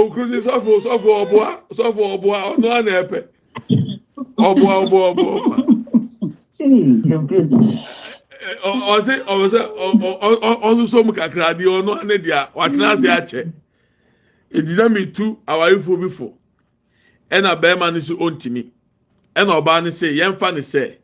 okurusi 0.00 0.38
sọfún 0.46 0.80
sọfún 0.84 1.14
ọbúa 1.22 1.46
sọfún 1.76 2.06
ọbúa 2.14 2.36
ọ̀nà 2.50 2.68
àná 2.78 2.90
ẹ̀pẹ̀ 3.02 3.22
ọbúa 4.48 4.72
ọbúa 4.82 5.02
ọbúa 5.10 5.30
ọbúa. 5.38 5.56
ọsẹ 8.94 9.14
ọsẹ 9.34 9.60
ọsọsọm 10.68 11.06
kakra 11.18 11.46
di 11.58 11.64
ọ̀nà 11.76 11.92
àná 12.02 12.14
di 12.24 12.30
a 12.38 12.40
wàtí 12.56 12.76
náà 12.82 12.94
sẹ 13.02 13.08
àkyẹ 13.18 13.40
èdìdá 14.58 14.84
mi 14.94 15.02
tu 15.16 15.24
àwárí 15.46 15.78
fo 15.86 15.96
bi 15.96 16.08
fo 16.16 16.26
ɛna 17.30 17.60
bɛrima 17.60 17.92
no 17.92 17.98
so 18.00 18.16
ontimi 18.16 18.70
ɛna 19.36 19.62
ɔbaa 19.62 19.82
no 19.84 19.90
sɛ 19.90 20.14
yɛn 20.16 20.38
fa 20.38 20.50
ne 20.52 20.60
sɛ 20.60 20.96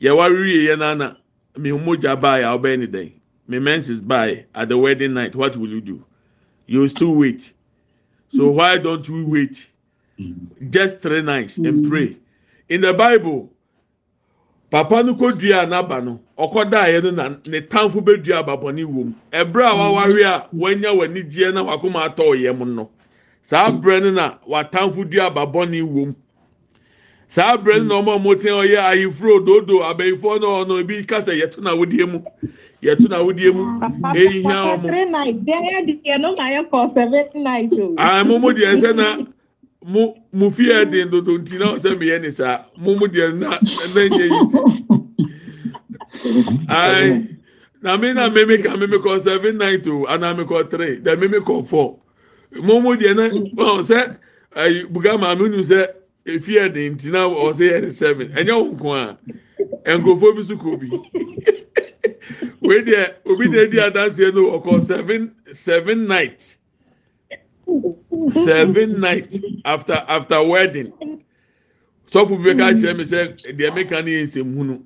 yɛwari 0.00 0.54
yɛ 0.54 0.62
yɛn 0.74 0.78
nana 0.78 1.16
mi 1.56 1.70
mogya 1.70 2.16
baa 2.20 2.38
yɛ 2.38 2.58
ɔbɛn 2.58 2.78
ne 2.80 2.86
dɛn 2.86 3.12
my 3.48 3.58
menses 3.58 4.00
by 4.02 4.44
at 4.54 4.68
the 4.68 4.76
wedding 4.76 5.14
night, 5.14 5.34
what 5.34 5.56
will 5.56 5.70
you 5.70 5.80
do? 5.80 6.04
You 6.66 6.86
still 6.86 7.14
wait. 7.14 7.54
So 8.34 8.50
why 8.50 8.76
don't 8.76 9.08
you 9.08 9.26
wait? 9.26 9.66
Just 10.68 10.98
three 11.00 11.22
nights 11.22 11.56
and 11.56 11.88
pray. 11.88 12.18
In 12.68 12.82
the 12.82 12.92
Bible, 12.92 13.50
papa 14.70 15.02
no 15.02 15.14
kɔ 15.14 15.40
dua 15.40 15.64
n'aba 15.66 16.04
no 16.04 16.20
ɔkɔ 16.38 16.70
da 16.70 16.84
yɛ 16.84 17.02
no 17.04 17.10
na 17.10 17.36
ne 17.46 17.60
tanfo 17.62 18.02
bɛ 18.04 18.22
dua 18.22 18.42
ababɔni 18.44 18.84
wom 18.84 19.14
ɛbrɛ 19.32 19.64
a 19.64 19.74
wawari 19.74 20.22
a 20.24 20.46
wanya 20.54 20.92
w'ani 20.94 21.22
gyeɛ 21.32 21.54
na 21.54 21.64
wakoma 21.64 22.04
atɔ 22.14 22.34
ɔyɛ 22.36 22.58
mu 22.58 22.66
no 22.66 22.90
saa 23.48 23.70
brɛ 23.72 24.00
no 24.02 24.10
na 24.10 24.38
watanfo 24.46 25.04
dua 25.10 25.26
ababɔni 25.30 25.80
wom 25.82 26.14
saa 27.28 27.56
brɛ 27.56 27.78
no 27.80 27.84
na 27.88 27.94
ɔmo 28.02 28.10
a 28.12 28.18
ɔmo 28.18 28.34
tɛn 28.42 28.54
ɔyɛ 28.62 28.78
ayifuro 28.92 29.40
dodo 29.46 29.80
abɛnfo 29.80 30.40
na 30.40 30.46
ɔno 30.60 30.80
ebi 30.82 31.06
kata 31.08 31.32
yɛto 31.32 31.62
na 31.62 31.70
awodie 31.72 32.04
mu. 32.12 32.20
Yɛto 32.82 33.08
na 33.08 33.16
awodie 33.22 33.50
mu. 33.54 33.64
Eyi 34.12 34.42
hia 34.42 34.52
Papa, 34.52 34.76
ɔmo. 34.76 34.88
o. 37.80 37.94
aa 37.96 38.22
mo 38.24 38.38
mo 38.38 38.48
deɛ 38.52 38.76
nsɛ 38.76 38.94
na 38.94 39.16
mo 39.82 40.14
mo 40.32 40.50
fi 40.50 40.64
yɛ 40.68 40.90
den 40.90 41.08
dodo 41.10 41.38
nti 41.38 41.58
na 41.58 41.72
ɔsɛ 41.76 41.98
mi 41.98 42.06
yɛ 42.06 42.20
ne 42.20 42.30
saa. 42.30 42.64
Mo 42.76 42.96
mo 42.96 43.06
deɛ 43.06 43.32
na 43.34 43.48
na 43.94 44.08
nye 44.08 44.26
yi 44.28 44.40
si 44.50 44.58
ayi 46.68 47.28
na 47.80 47.96
mi 47.96 48.12
na 48.12 48.28
mimi 48.28 48.58
ka 48.58 48.76
mimi 48.76 48.98
kɔ 48.98 49.22
seven 49.22 49.56
night 49.56 49.86
o 49.86 50.04
ana 50.06 50.34
mi 50.34 50.44
kɔ 50.44 50.68
three. 50.70 51.00
Dɛ 51.00 51.18
mimi 51.18 51.38
kɔ 51.38 51.66
four. 51.66 51.98
Mo 52.52 52.80
mo 52.80 52.94
deɛ 52.96 53.14
na 53.14 53.28
ɔn 53.28 53.84
sɛ 53.84 54.16
ayi 54.54 54.84
buga 54.86 55.18
maame 55.18 55.48
nu 55.48 55.62
sɛ 55.62 55.88
efi 56.26 56.54
den 56.72 56.94
nti 56.94 57.10
na 57.10 57.28
ɔsɛ 57.28 57.82
ne 57.82 57.90
seven. 57.90 58.28
Ɛnyɛ 58.28 58.52
wɔn 58.52 58.74
nko 58.76 58.94
a. 58.94 59.18
Nkurɔfoɔ 59.98 60.36
bi 60.36 60.42
so 60.42 60.56
kɔ 60.56 60.80
bi 60.80 60.88
wei 62.60 62.82
deɛ 62.82 63.14
obi 63.26 63.46
deɛ 63.48 63.70
di 63.70 63.76
adanseɛ 63.78 64.34
no 64.34 64.58
ɔkɔ 64.60 64.82
seven 64.84 65.32
seven 65.52 66.06
night. 66.06 66.56
Seven 68.32 69.00
night 69.00 69.34
after 69.64 70.04
after 70.08 70.42
wedding. 70.42 70.92
Sɔfo 72.10 72.42
bi 72.42 72.54
ka 72.54 72.72
kyerɛ 72.72 72.96
mi 72.96 73.04
sɛ 73.04 73.56
deɛ 73.56 73.74
meka 73.74 74.04
ne 74.04 74.10
yɛ 74.10 74.22
nsɛm 74.26 74.54
hunu. 74.56 74.82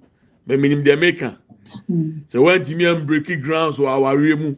Mɛminim 0.49 0.85
deɛ 0.85 0.99
meka. 0.99 1.39
Sɛ 2.29 2.39
wɔntumi 2.39 2.85
ambreaki 2.87 3.41
grounds 3.41 3.79
wɔ 3.79 3.87
awareɛ 3.99 4.39
mu 4.39 4.57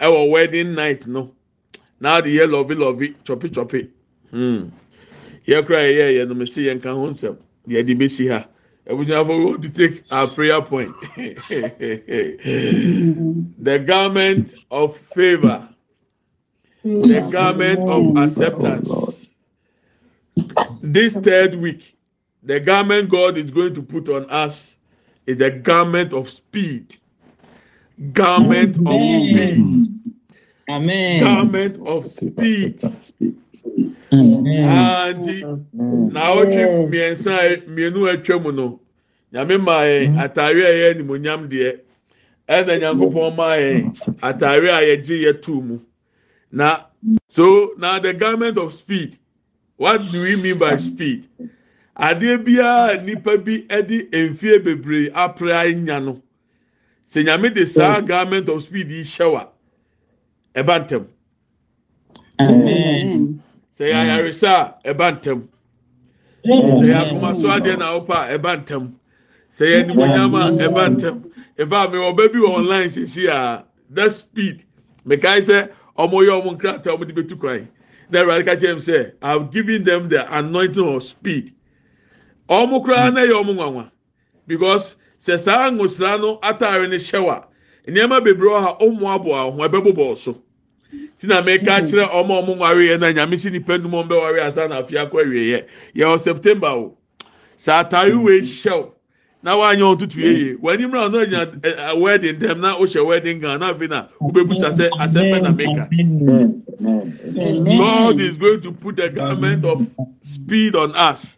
ɛwɔ 0.00 0.30
wedding 0.30 0.74
night 0.74 1.06
no 1.06 1.34
na 2.04 2.20
de 2.20 2.30
yɛ 2.36 2.44
lɔvi 2.46 2.74
lɔvi 2.82 3.06
chɔpi 3.24 3.48
chɔpi 3.48 3.80
hmm. 4.30 4.68
Yɛ 5.48 5.66
kura 5.66 5.80
yɛ 5.88 5.92
yɛ 5.96 6.06
yɛ 6.16 6.28
no 6.28 6.34
mi 6.34 6.46
si 6.46 6.64
yɛn 6.66 6.82
ka 6.82 6.92
ho 6.92 7.08
nsɛm 7.10 7.36
deɛ 7.66 7.86
de 7.86 7.94
besi 7.94 8.28
ha 8.28 8.46
ebunyafo 8.86 9.38
we 9.38 9.44
want 9.44 9.62
to 9.62 9.70
take 9.70 10.04
our 10.10 10.28
prayer 10.28 10.60
point. 10.60 10.94
The 13.66 13.78
garment 13.86 14.54
of 14.70 14.98
favour 15.16 15.68
the 16.82 17.26
garment 17.32 17.80
of 17.88 18.16
acceptance. 18.18 18.90
This 20.82 21.14
third 21.14 21.54
week 21.54 21.96
the 22.42 22.60
garment 22.60 23.08
God 23.08 23.38
is 23.38 23.50
going 23.50 23.74
to 23.74 23.82
put 23.82 24.10
on 24.10 24.28
us 24.28 24.76
is 25.26 25.38
the 25.38 25.50
garment 25.50 26.12
of 26.12 26.28
speed. 26.28 26.98
Garment 28.12 28.76
of 28.76 29.00
speed 29.00 29.93
Amen. 30.68 31.20
garment 31.20 31.78
of 31.86 32.06
speed. 32.06 32.82
Amen. 34.12 34.68
anti 34.68 35.42
na 36.12 36.20
awɔtwe 36.30 36.62
mmiɛnsa 36.88 37.66
mmienu 37.68 38.08
atwa 38.12 38.42
mu 38.42 38.52
no 38.52 38.80
nyame 39.32 39.58
maa 39.58 39.82
yɛn 39.84 40.18
ataare 40.24 40.62
a 40.64 40.70
ɛyɛ 40.72 40.94
animonyam 40.94 41.48
deɛ 41.48 41.80
ɛna 42.48 42.78
nyankopɔn 42.80 43.36
maa 43.36 43.56
yɛn 43.56 43.82
ataare 44.22 44.68
a 44.70 44.80
yɛgye 44.96 45.16
yɛ 45.24 45.42
tuu 45.42 45.60
mu. 45.60 45.80
Na 46.52 46.84
so 47.28 47.72
na 47.78 47.98
the 47.98 48.12
garment 48.14 48.56
of 48.58 48.72
speed 48.72 49.18
what 49.76 49.98
do 50.12 50.20
we 50.22 50.36
mean 50.36 50.58
by 50.58 50.76
speed? 50.76 51.28
Adeɛ 51.98 52.44
biara 52.44 53.02
nipa 53.04 53.36
bi 53.38 53.64
de 53.82 54.04
mfie 54.06 54.58
bebree 54.62 55.10
apere 55.12 55.52
anya 55.52 55.98
no. 56.00 56.22
Sɛ 57.10 57.24
nyame 57.26 57.52
de 57.52 57.66
saa 57.66 58.00
garment 58.00 58.48
of 58.48 58.62
speed 58.62 58.90
yi 58.90 59.02
hyɛ 59.02 59.32
wa 59.32 59.48
ɛba 60.54 60.74
ntɛm 60.84 61.04
sɛ 63.76 63.84
yɛ 63.90 63.94
ayaresa 64.02 64.52
a 64.84 64.92
ɛba 64.94 65.06
ntɛm 65.20 65.40
sɛ 66.44 66.84
yɛ 66.90 66.96
akomaso 67.02 67.46
adeɛ 67.50 67.78
na 67.78 67.98
ɔpa 67.98 68.16
a 68.28 68.38
ɛba 68.38 68.50
ntɛm 68.64 68.92
sɛ 69.50 69.64
yɛ 69.66 69.76
animonyam 69.84 70.34
a 70.34 70.50
ɛba 70.68 70.82
ntɛm 70.96 71.16
efa 71.58 71.88
mi 71.90 71.98
ɔbɛ 71.98 72.32
bi 72.32 72.38
wɔ 72.38 72.48
online 72.58 72.90
sisi 72.90 73.26
a 73.28 73.64
that 73.90 74.12
speed 74.12 74.64
mekae 75.06 75.40
sɛ 75.40 75.70
ɔmo 75.98 76.22
yɛ 76.26 76.32
ɔmo 76.42 76.56
nkrataa 76.58 76.96
ɔmo 76.96 77.06
de 77.06 77.12
betu 77.12 77.36
kwan. 77.38 77.68
Na 78.10 78.20
ɛwurade 78.20 78.44
ka 78.44 78.54
kyerɛ 78.56 78.74
mi 78.74 78.80
sɛ 78.80 79.12
i 79.22 79.30
have 79.32 79.50
given 79.50 79.84
them 79.84 80.08
the 80.08 80.36
anointing 80.38 80.86
of 80.96 81.02
speed. 81.02 81.52
Ɔmo 82.48 82.84
koraa 82.84 83.12
na 83.12 83.20
yɛ 83.22 83.32
ɔmo 83.42 83.54
nwanwa. 83.54 83.90
Because 84.46 84.96
sɛ 85.20 85.38
saa 85.38 85.70
ngosira 85.70 86.20
no 86.20 86.38
ataare 86.42 86.88
ne 86.88 86.96
hyɛ 86.96 87.24
wa 87.24 87.44
nneɛma 87.86 88.22
bebree 88.24 88.50
wɔ 88.50 88.60
ha 88.62 88.76
ɔmo 88.80 89.14
aboa 89.14 89.50
ho 89.52 89.58
ɛbɛbobɔ 89.68 90.16
so 90.16 90.42
ti 91.18 91.26
na 91.26 91.42
meka 91.42 91.82
kyerɛ 91.82 92.08
ɔmo 92.10 92.32
a 92.38 92.42
ɔmo 92.42 92.56
nware 92.56 92.82
yɛ 92.88 93.00
na 93.00 93.12
nyame 93.12 93.38
si 93.38 93.50
nipa 93.50 93.78
num 93.78 93.92
ɔmo 93.92 94.08
bɛware 94.08 94.42
asa 94.42 94.68
na 94.68 94.82
afei 94.82 94.98
akɔ 94.98 95.24
awie 95.24 95.50
yɛ 95.52 95.64
yɛ 95.94 96.04
wɔ 96.06 96.20
september 96.20 96.68
o. 96.68 96.96
Sɛ 97.58 97.72
ataare 97.84 98.16
wei 98.22 98.40
hyɛw 98.40 98.90
na 99.42 99.56
wanyɛ 99.56 99.82
wɔn 99.82 99.98
tutu 99.98 100.20
yie 100.20 100.54
w'anim 100.56 100.90
na 100.90 101.08
ɔno 101.08 101.24
gyina 101.24 101.46
ɛ 101.46 101.76
ɛ 101.76 102.00
wedding 102.00 102.36
dɛm 102.38 102.60
na 102.60 102.76
wohyɛ 102.78 103.06
wedding 103.06 103.40
gown 103.40 103.60
na 103.60 103.72
afei 103.72 103.88
na 103.88 104.06
wobɛbusa 104.20 104.72
sɛ 104.76 104.88
asɛm 105.00 105.30
bɛ 105.32 105.42
na 105.42 105.52
meka 105.52 105.88
god 107.78 108.20
is 108.20 108.36
going 108.36 108.60
to 108.60 108.72
put 108.72 108.98
a 109.00 109.08
garment 109.08 109.64
of 109.64 109.86
speed 110.22 110.76
on 110.76 110.94
us. 110.94 111.36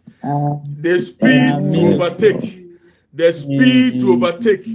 The 0.81 0.99
speed 0.99 1.73
to 1.73 1.93
overtake, 1.93 2.65
the 3.13 3.33
speed 3.33 3.99
to 3.99 4.13
overtake. 4.13 4.67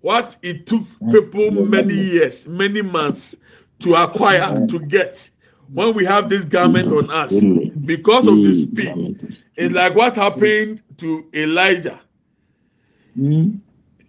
What 0.00 0.36
it 0.42 0.66
took 0.66 0.82
people 1.10 1.50
many 1.50 1.94
years, 1.94 2.46
many 2.46 2.82
months 2.82 3.34
to 3.80 3.94
acquire, 3.94 4.66
to 4.66 4.78
get. 4.78 5.30
When 5.72 5.94
we 5.94 6.04
have 6.04 6.28
this 6.28 6.44
garment 6.44 6.92
on 6.92 7.10
us, 7.10 7.32
because 7.84 8.26
of 8.26 8.36
the 8.36 8.54
speed, 8.54 9.38
it's 9.56 9.74
like 9.74 9.94
what 9.94 10.14
happened 10.14 10.82
to 10.98 11.24
Elijah. 11.34 12.00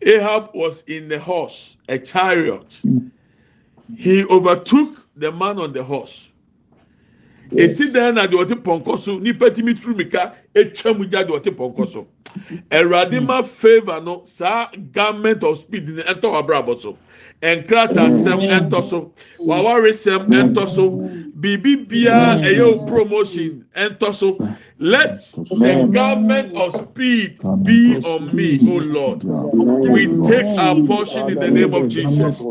Ahab 0.01 0.49
was 0.54 0.84
in 0.88 1.08
the 1.08 1.19
horse, 1.19 1.78
a 1.88 1.97
chariot. 1.97 2.82
He 3.95 4.25
overtook 4.25 5.08
the 5.15 5.32
man 5.32 5.60
on 5.60 5.73
the 5.73 5.84
horse. 5.84 6.32
esi 7.51 7.91
dan 7.93 8.15
na 8.15 8.25
deɛ 8.28 8.45
ɔte 8.45 8.56
pɔnkɔ 8.63 8.99
so 8.99 9.19
nipa 9.19 9.49
timi 9.51 9.73
turu 9.73 9.95
mika 9.95 10.34
etwa 10.56 10.94
mu 10.98 11.06
gya 11.06 11.24
deɛ 11.24 11.39
ɔte 11.39 11.52
pɔnkɔ 11.56 11.88
so. 11.88 12.08
Ɛwurade 12.72 13.26
ma 13.26 13.41
favour 13.44 14.02
no 14.02 14.24
saa 14.26 14.68
garment 14.91 15.44
of 15.44 15.60
speed 15.60 15.89
ni 15.89 16.02
ɛntɔ 16.04 16.22
wɔ 16.22 16.39
abrabɔ 16.48 16.82
so 16.82 16.98
nkrataa 17.41 18.10
sɛm 18.12 18.48
ɛntɔ 18.50 18.84
so. 18.84 19.12
Wawari 19.39 19.91
sɛm 19.94 20.30
ɛntɔ 20.30 20.68
so. 20.70 20.91
Biribi 21.39 21.88
biara 21.88 22.41
ɛyɛ 22.44 22.62
o 22.62 22.86
promotion 22.86 23.65
ɛntɔ 23.76 24.13
so. 24.13 24.38
Let 24.78 25.32
the 25.50 25.88
garment 25.94 26.54
of 26.58 26.74
speed 26.74 27.39
be 27.63 27.96
on 28.04 28.36
me, 28.36 28.60
O 28.68 28.76
Lord. 28.84 29.24
We 29.24 30.08
take 30.28 30.46
our 30.60 30.76
portion 30.86 31.30
in 31.30 31.39
the 31.39 31.50
name 31.50 31.74
of 31.74 31.88
Jesus. 31.88 32.41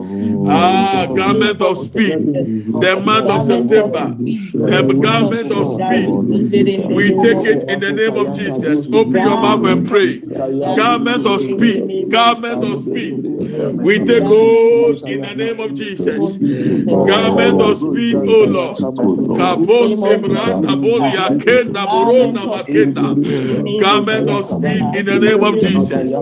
Ah, 0.48 1.06
garment 1.14 1.60
of 1.60 1.76
speed, 1.78 2.18
the 2.80 3.02
month 3.04 3.28
of 3.28 3.44
September, 3.44 4.16
the 4.18 4.98
garment 5.02 5.52
of 5.52 5.74
speed. 5.74 6.08
We 6.88 7.10
take 7.20 7.44
it 7.44 7.68
in 7.68 7.80
the 7.80 7.92
name 7.94 8.16
of 8.16 8.32
Jesus. 8.32 8.88
Open 8.92 9.22
your 9.22 9.38
mouth 9.38 9.64
and 9.64 9.84
pray. 9.84 10.22
Garment 10.74 11.26
of 11.26 11.42
speed, 11.42 11.86
garment 12.10 12.64
of 12.64 12.80
speed. 12.80 13.22
We 13.80 14.00
take 14.00 14.24
hold 14.24 15.02
in 15.06 15.22
the 15.22 15.34
name 15.34 15.60
of 15.60 15.74
Jesus. 15.74 16.40
Garment 17.02 17.60
of 17.60 17.78
speed, 17.78 18.24
O 18.28 18.44
Lord. 18.44 18.84
Kabo 19.34 19.88
sebranda 19.88 20.76
bolia 20.80 21.30
kenda 21.38 21.88
Corona 21.90 22.46
Makenda. 22.46 23.18
Garment 23.76 24.28
of 24.30 24.46
speed 24.46 24.96
in 24.96 25.06
the 25.06 25.18
name 25.20 25.42
of 25.42 25.58
Jesus. 25.58 26.20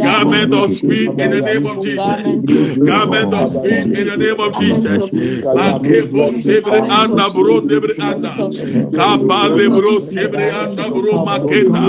Garment 0.00 0.52
of 0.54 0.70
speed 0.72 1.14
in 1.18 1.30
the 1.30 1.40
name 1.42 1.66
of 1.66 1.80
Jesus. 1.82 2.38
Garment 2.84 3.32
of 3.34 3.50
speed 3.50 3.90
in 3.94 4.06
the 4.06 4.16
name 4.16 4.40
of 4.40 4.54
Jesus. 4.54 5.10
Akebo 5.54 6.32
sebre 6.34 6.84
anda 6.88 7.30
bro 7.30 7.60
debre 7.60 7.94
anda. 8.00 8.48
Kamba 8.94 9.48
lebro 9.48 10.00
sebre 10.00 10.50
anda 10.50 10.90
bro 10.90 11.05
Kabro 11.06 11.24
Maketa, 11.24 11.86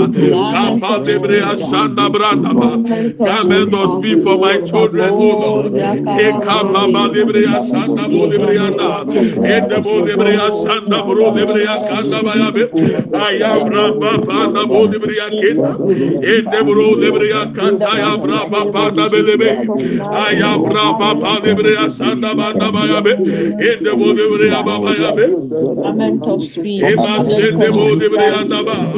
Kapa 0.52 1.04
Debrea 1.04 1.54
Shanda 1.56 2.08
Brandaba. 2.08 2.68
Grant 3.18 3.70
those 3.70 4.02
be 4.02 4.22
for 4.22 4.38
my 4.38 4.58
children, 4.60 5.10
O 5.10 5.16
Lord. 5.18 5.72
Ekapa 5.72 7.12
Debrea 7.12 7.60
Shanda 7.68 8.04
Bodebrianda, 8.08 8.88
Ede 9.44 9.82
Bodebrea 9.82 10.50
Shanda 10.50 11.04
Bro 11.04 11.32
Debrea 11.32 11.88
Kanda 11.88 12.22
Bayabe, 12.22 12.70
Ayabra 13.12 13.98
Panda 14.26 14.64
Bodebrea 14.66 15.28
Kenda, 15.30 15.70
Ede 16.22 16.64
Bro 16.64 16.96
Debrea 16.96 17.54
Kanda 17.54 17.86
Ayabra 17.86 18.72
Panda 18.72 19.08
Belebe, 19.08 19.48
Ayabra 20.10 20.98
Papa 20.98 21.40
Debrea 21.42 21.88
Shanda 21.90 22.34
Banda 22.36 22.70
Bayabe, 22.72 23.12
Ede 23.60 23.92
Bodebrea 23.98 24.62
Babayabe. 24.62 25.24
Amen. 25.88 26.20
Ema 26.66 27.24
Sende 27.24 27.68
Bodebrea 27.70 28.44
Daba. 28.48 28.97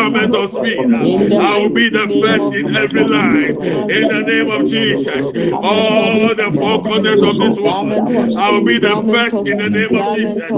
garment 0.00 0.34
of 0.34 0.52
speed. 0.52 0.90
I 1.38 1.58
will 1.58 1.70
be 1.70 1.88
the 1.90 2.08
first 2.08 2.52
in 2.52 2.74
every 2.76 3.04
line. 3.04 3.58
In 3.88 4.08
the 4.08 4.22
name 4.22 4.50
of 4.50 4.66
Jesus. 4.66 5.32
All 5.62 6.34
the 6.34 6.52
four 6.58 6.82
corners 6.82 7.22
of 7.22 7.38
this 7.38 7.58
world. 7.58 7.92
I 8.34 8.50
will 8.52 8.62
be 8.62 8.78
the 8.78 8.96
first 9.10 9.44
in 9.46 9.58
the 9.58 9.70
name 9.70 9.96
of 9.96 10.12
Jesus. 10.12 10.56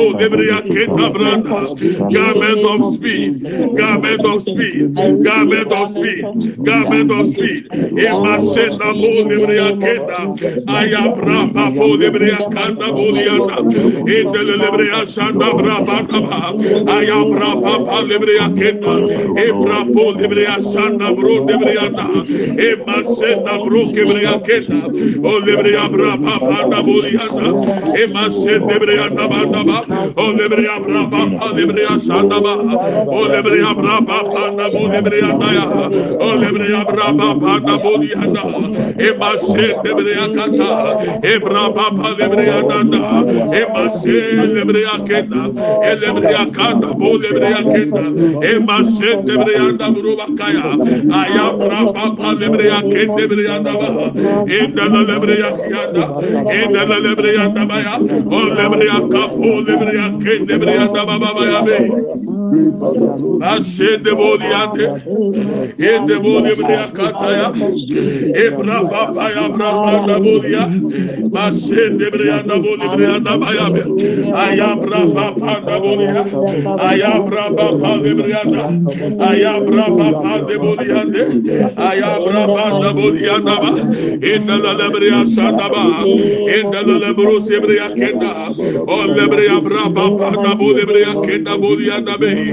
garment 2.11 2.81
of 2.81 2.89
speed. 2.89 3.33
Garment 3.75 4.25
of 4.25 4.41
speed. 4.43 4.63
Garment 5.15 5.75
of 5.75 5.85
speed. 5.91 5.93
Garment 6.55 6.94
movement 6.95 7.11
of 7.21 7.27
speed. 7.33 7.69
Emasena 7.71 8.89
bolibria 8.95 9.71
keda. 9.83 10.21
Ayabra 10.67 11.53
bolibria 11.53 12.39
kanda 12.53 12.89
bolianda. 12.93 13.57
Indelibria 14.07 15.07
sanda 15.07 15.51
braba 15.55 16.07
kaba. 16.09 16.55
Ayabra 16.97 17.51
papa 17.63 17.99
libria 18.09 18.49
keda. 18.55 18.95
Ebra 19.47 19.81
bolibria 19.95 20.57
sanda 20.63 21.13
bro 21.15 21.45
librianda. 21.47 22.07
Emasena 22.69 23.55
bro 23.65 23.83
kibria 23.95 24.35
keda. 24.47 24.81
Olibria 25.33 25.89
braba 25.91 26.39
panda 26.41 26.83
bolianda. 26.83 27.47
Emasena 28.03 28.67
librianda 28.69 29.29
banda 29.29 29.65
ba. 29.65 29.79
Olibria 30.17 30.79
braba 30.85 31.53
libria 31.57 31.99
sanda 32.01 32.41
ba. 32.41 32.55
Olibria 33.21 33.75
braba 33.75 34.19
panda 34.33 34.71
bolibria 34.71 35.33
daya. 35.39 35.65
Olibria 36.21 36.84
Abraba 36.85 37.41
Panda 37.41 37.79
Bodianda, 37.79 38.43
Emma 38.99 39.39
Sel 39.39 39.81
de 39.83 39.95
Breacata, 39.95 41.21
Ebra 41.23 41.73
Papa 41.75 42.15
de 42.15 42.29
Breanda, 42.29 43.01
Emma 43.57 43.91
Sel 43.91 44.55
de 44.55 44.65
Breacenda, 44.65 45.43
Elebreacanda, 45.83 46.89
Bode 46.95 47.33
Breacenda, 47.33 48.03
Emma 48.45 48.85
Sel 48.85 49.25
de 49.25 49.37
Breanda 49.37 49.89
Brubacaya, 49.89 50.77
Ayabra 51.11 51.93
Papa 51.93 52.35
de 52.35 52.49
Breacenda 52.51 53.17
de 53.17 53.27
Breanda, 53.27 53.73
Enda 54.47 54.85
la 54.85 55.03
Lebreacianda, 55.03 56.05
Enda 56.51 56.85
la 56.87 56.99
Lebreanda 57.01 57.65
Baya, 57.65 57.97
O 57.97 58.41
Lebreacapo, 58.57 59.61
Lebreacenda, 59.67 60.59
Breanda 60.59 61.05
Baba 61.07 61.33
Baya. 61.35 62.34
Ashende 63.41 64.13
boli 64.15 64.49
ande. 64.63 64.87
Ende 65.79 66.17
boli 66.19 66.53
mne 66.57 66.77
akata 66.77 67.31
ya. 67.39 67.49
Ebra 68.45 68.83
baba 68.91 69.31
ya 69.31 69.49
bra 69.49 69.71
baba 69.85 70.19
boli 70.21 70.53
ya. 70.53 70.67
Mashende 71.33 72.11
mne 72.13 72.31
anda 72.33 72.57
boli 72.59 72.87
mne 72.97 73.07
anda 73.17 73.39
baya 73.39 73.71
be. 73.71 73.83
Aya 74.35 74.77
bra 74.77 75.01
baba 75.07 75.57
anda 75.57 75.81
boli 75.81 76.05
ya. 76.05 76.25
Aya 76.89 77.21
bra 77.27 77.51
baba 77.51 77.97
mne 77.97 78.35
anda. 78.43 78.63
Aya 79.29 79.61
bra 79.61 79.87
baba 79.99 80.33
de 80.49 80.59
boli 80.59 80.91
ande. 81.01 81.23
Aya 81.77 82.19
bra 82.25 82.47
baba 82.47 82.93
boli 82.95 83.29
anda 83.29 83.57
ba. 83.63 83.71
Enda 84.33 84.57
la 84.65 84.73
la 84.73 84.89
mne 84.91 85.09
asanda 85.23 85.69
ba. 85.69 85.85
Enda 86.57 86.81
la 86.87 86.95
la 87.03 87.13
brusi 87.15 87.61
mne 87.61 87.77
akenda. 87.87 88.31
O 88.87 89.05
le 89.07 89.27
mne 89.27 89.61
bra 89.61 89.89
baba 89.89 90.27
anda 90.29 90.55
boli 90.55 90.83
mne 90.87 91.03
akenda 91.13 91.59
boli 91.59 91.91
anda 91.91 92.17
be. 92.19 92.44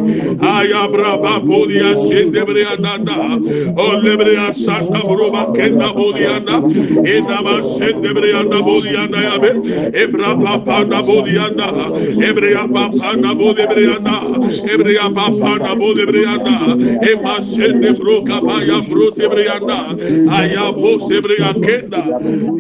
Ya 9.24 9.38
be 9.40 9.50
ebra 10.04 10.36
papa 10.44 10.86
da 10.90 11.02
bolianda 11.02 11.68
ebreya 12.28 12.68
papa 12.74 13.16
da 13.22 13.34
boli 13.34 13.56
lebreya 13.62 13.98
da 14.04 14.18
ebreya 14.74 15.08
papa 15.16 15.60
da 15.60 15.76
boli 15.76 16.06
lebreya 16.06 16.38
da 16.46 16.56
ema 17.12 17.42
sende 17.42 17.94
bro 17.98 18.22
kapaya 18.24 18.82
bro 18.90 19.12
sebreya 19.12 19.60
da 19.68 19.80
ayabo 20.38 21.00
sebreya 21.00 21.54
kenda 21.64 22.04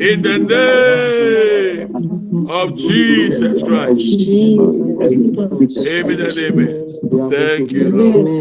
in 0.01 0.21
the 0.21 0.37
name 0.37 1.91
of 2.49 2.75
Jesus 2.75 3.63
Christ. 3.63 4.01
Amen 5.87 6.19
and 6.21 6.37
amen 6.37 6.90
thank 7.01 7.71
you 7.71 7.89
Lord. 7.89 8.31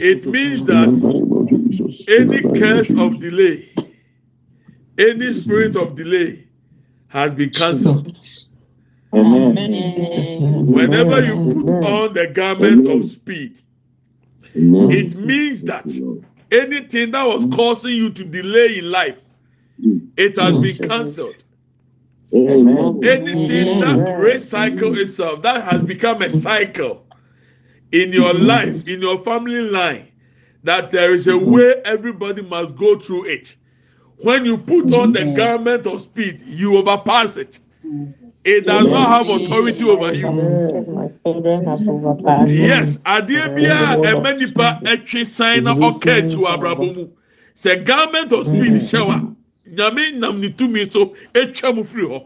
It 0.00 0.26
means 0.26 0.64
that 0.66 0.94
any 2.08 2.60
curse 2.60 2.90
of 2.90 3.18
delay, 3.20 3.68
any 4.96 5.32
spirit 5.34 5.76
of 5.76 5.94
delay 5.96 6.46
has 7.08 7.34
been 7.34 7.50
cancelled. 7.50 8.16
Whenever 9.10 9.66
you 11.24 11.62
put 11.64 11.84
on 11.84 12.14
the 12.14 12.26
garment 12.28 12.88
of 12.88 13.04
speed, 13.04 13.60
it 14.54 15.16
means 15.18 15.62
that 15.62 15.84
anything 16.50 17.10
that 17.10 17.26
was 17.26 17.46
causing 17.54 17.94
you 17.94 18.10
to 18.10 18.24
delay 18.24 18.78
in 18.78 18.90
life, 18.90 19.20
it 20.16 20.38
has 20.38 20.56
been 20.58 20.76
cancelled. 20.88 21.42
Anything 22.32 23.80
that 23.80 23.96
recycle 23.96 24.96
itself, 24.98 25.42
that 25.42 25.64
has 25.64 25.82
become 25.82 26.20
a 26.22 26.28
cycle 26.30 27.04
in 27.92 28.12
your 28.12 28.34
life, 28.34 28.86
in 28.86 29.00
your 29.00 29.18
family 29.24 29.62
line, 29.62 30.08
that 30.64 30.90
there 30.92 31.14
is 31.14 31.26
a 31.26 31.36
way 31.38 31.80
everybody 31.84 32.42
must 32.42 32.76
go 32.76 32.98
through 32.98 33.24
it. 33.24 33.56
When 34.18 34.44
you 34.44 34.58
put 34.58 34.92
on 34.92 35.12
the 35.12 35.32
garment 35.36 35.86
of 35.86 36.02
speed, 36.02 36.42
you 36.44 36.76
overpass 36.76 37.36
it. 37.36 37.60
It 38.44 38.66
does 38.66 38.86
not 38.86 39.08
have 39.08 39.28
authority 39.40 39.84
over 39.84 40.12
you. 40.12 40.30
My 40.30 41.10
children 41.24 41.64
have 41.64 41.80
overpassed. 41.88 42.50
Yes, 42.50 42.98
adeɛ 42.98 43.54
biara 43.56 43.96
ɛmɛ 44.04 44.38
nipa 44.38 44.80
ɛtwe 44.84 45.26
sign 45.26 45.64
na 45.64 45.74
ɔka 45.74 46.18
akyi 46.22 46.34
wɔ 46.36 46.46
abrabɔ 46.58 46.94
mu. 46.96 47.08
Sɛ 47.56 47.84
garment 47.84 48.32
of 48.32 48.46
speed 48.46 48.72
mm-hmm. 48.72 48.76
hyɛ 48.76 49.06
wa, 49.06 49.20
nyame 49.78 50.10
nam 50.18 50.40
ne 50.40 50.48
tumi 50.50 50.90
so 50.90 51.14
etwa 51.34 51.72
mu 51.74 51.84
firi 51.84 52.06
hɔ. 52.06 52.20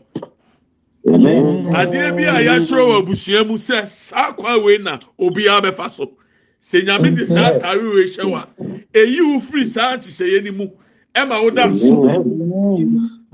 Adeɛ 1.76 2.16
bi 2.16 2.24
a 2.24 2.40
yɛakyerɛ 2.46 2.82
wɔ 2.88 2.94
abusua 3.02 3.46
mu 3.46 3.54
sɛ 3.58 3.88
saa 3.88 4.32
kwan 4.32 4.62
wei 4.64 4.78
na 4.78 4.98
obiara 5.20 5.60
bɛfa 5.62 5.90
so. 5.90 6.12
Sɛ 6.62 6.84
nyame 6.86 7.14
de 7.16 7.26
saa 7.26 7.52
atare 7.52 7.82
wei 7.94 8.06
hyɛ 8.06 8.30
wa, 8.30 8.46
eyi 8.94 9.20
wo 9.20 9.40
firi 9.40 9.66
saa 9.66 9.96
nhyehyɛeɛ 9.96 10.44
no 10.44 10.52
mu 10.52 10.70
ɛma 11.14 11.42
woda 11.42 11.66
nso. 11.68 11.92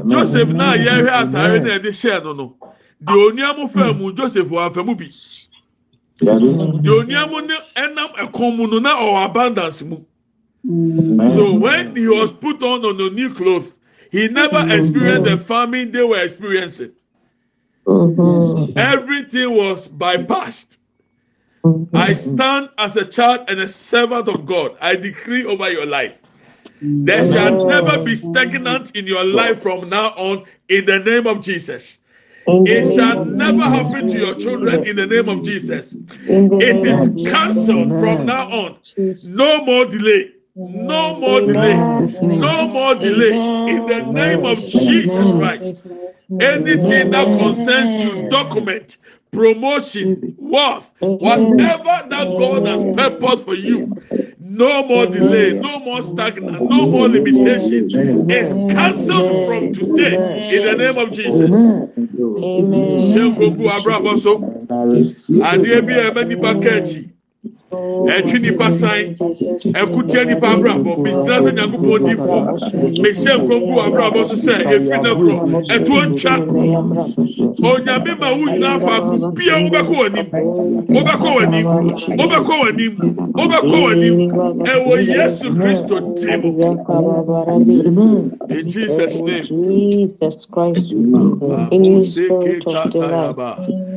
Joseph 0.09 0.49
na 0.49 0.75
yɛhwɛ 0.75 1.11
atare 1.23 1.61
na 1.63 1.79
ɛde 1.79 1.91
hyɛ 1.91 2.25
no 2.25 2.33
no, 2.33 2.57
deɛ 3.05 3.31
onuamu 3.31 3.71
fɛ 3.73 3.97
mu 3.99 4.13
Joseph 4.13 4.49
wɔ 4.49 4.71
afɛ 4.73 4.85
mu 4.85 4.95
bi. 4.97 5.11
deɛ 6.21 7.05
onuamu 7.05 7.47
ne 7.47 7.55
ɛnam 7.77 8.15
ɛkɔn 8.17 8.57
mu 8.57 8.67
no 8.67 8.79
na 8.81 8.97
ɔwɔ 8.97 9.25
abundance 9.27 9.83
mu. 9.85 9.99
So 11.35 11.55
when 11.55 11.95
he 11.95 12.09
was 12.09 12.33
put 12.33 12.61
on 12.65 12.85
on 12.85 12.97
the 12.97 13.11
new 13.11 13.33
cloth 13.33 13.73
he 14.11 14.29
never 14.29 14.57
mm-hmm. 14.57 14.71
experienced 14.71 15.25
the 15.25 15.39
famine 15.39 15.93
they 15.93 16.03
were 16.03 16.23
experiencing. 16.23 16.93
Everything 18.77 19.55
was 19.55 19.89
bypassed. 19.89 20.77
I 21.93 22.15
stand 22.15 22.71
as 22.79 22.97
a 22.97 23.05
child 23.05 23.47
and 23.49 23.61
a 23.61 23.69
servant 23.69 24.29
of 24.29 24.47
god. 24.47 24.77
I 24.81 24.97
decree 24.97 25.45
over 25.45 25.71
your 25.71 25.87
life. 25.87 26.17
There 26.81 27.31
shall 27.31 27.67
never 27.67 28.03
be 28.05 28.15
stagnant 28.15 28.95
in 28.97 29.07
your 29.07 29.25
life 29.25 29.63
from 29.63 29.89
now 29.89 30.11
on 30.11 30.45
in 30.69 30.87
the 30.87 31.01
name 31.01 31.27
of 31.27 31.41
jesus. 31.41 31.99
It 32.51 32.95
shall 32.95 33.27
never 33.27 33.61
happen 33.61 34.09
to 34.09 34.19
your 34.19 34.35
children 34.35 34.87
in 34.87 34.97
the 34.97 35.07
name 35.07 35.29
of 35.29 35.45
Jesus. 35.45 35.95
It 36.23 36.87
is 36.87 37.31
cancelled 37.31 37.91
from 37.91 38.25
now 38.25 38.49
on. 38.49 38.77
No 39.25 39.65
more 39.67 39.85
delay. 39.85 40.33
No 40.59 41.15
more 41.15 41.41
delay. 41.41 41.77
No 41.77 42.67
more 42.67 42.95
delay. 42.97 43.31
In 43.69 43.87
the 43.87 44.03
name 44.13 44.45
of 44.45 44.59
Jesus 44.59 45.31
Christ. 45.31 45.77
Anything 46.41 47.11
that 47.13 47.39
concerns 47.39 48.01
you, 48.01 48.29
document, 48.29 48.99
promotion, 49.31 50.35
worth, 50.37 50.91
whatever 50.99 52.09
that 52.09 52.25
God 52.37 52.67
has 52.67 52.83
purposed 52.97 53.45
for 53.45 53.55
you. 53.55 54.03
No 54.41 54.85
more 54.85 55.07
delay, 55.07 55.53
no 55.53 55.79
more 55.79 56.03
stagnant, 56.03 56.69
no 56.69 56.87
more 56.87 57.09
limitation. 57.09 57.89
It's 58.29 58.53
cancelled 58.75 59.47
from 59.47 59.73
today 59.73 60.57
in 60.57 60.65
the 60.65 60.75
name 60.75 60.99
of 60.99 61.13
Jesus. 61.13 61.51
hyɛn 66.19 67.18
ɛtwi 67.73 68.41
nipa 68.41 68.71
san 68.73 69.15
ɛkutia 69.81 70.27
nipa 70.27 70.49
abrabɔ. 70.55 70.93
Sɛ 71.27 71.53
nyankopɔn 71.57 72.01
difoɔ 72.07 72.41
mehyɛ 73.03 73.33
nkonko 73.41 73.75
abrabɔ 73.87 74.21
so 74.29 74.35
sɛ 74.35 74.55
efi 74.75 74.97
ne 75.03 75.11
korɔ 75.19 75.37
ɛtoɔ 75.75 76.01
ntwa 76.09 76.35
onyame 77.71 78.13
ma 78.21 78.29
wo 78.33 78.45
nyinaa 78.49 78.79
faako 78.81 79.33
bia 79.35 79.55
wobɛkɔ 79.65 79.95
w'anim 80.01 80.29
wobɛkɔ 80.97 81.29
w'anim 81.37 81.67
wobɛkɔ 82.19 82.55
w'anim 82.63 82.95
wobɛkɔ 83.39 83.77
w'anim 83.85 84.17
ɛwɔ 84.65 84.95
yesu 85.15 85.49
kristo 85.55 85.97
dim 86.17 86.41
in 88.51 88.71
jesus 88.71 89.15
name. 89.21 89.45
Jesus 89.49 90.47
Christ, 90.47 90.93
any 91.73 92.05
spirit 92.05 92.67
of 92.67 92.91
delay, 92.93 93.35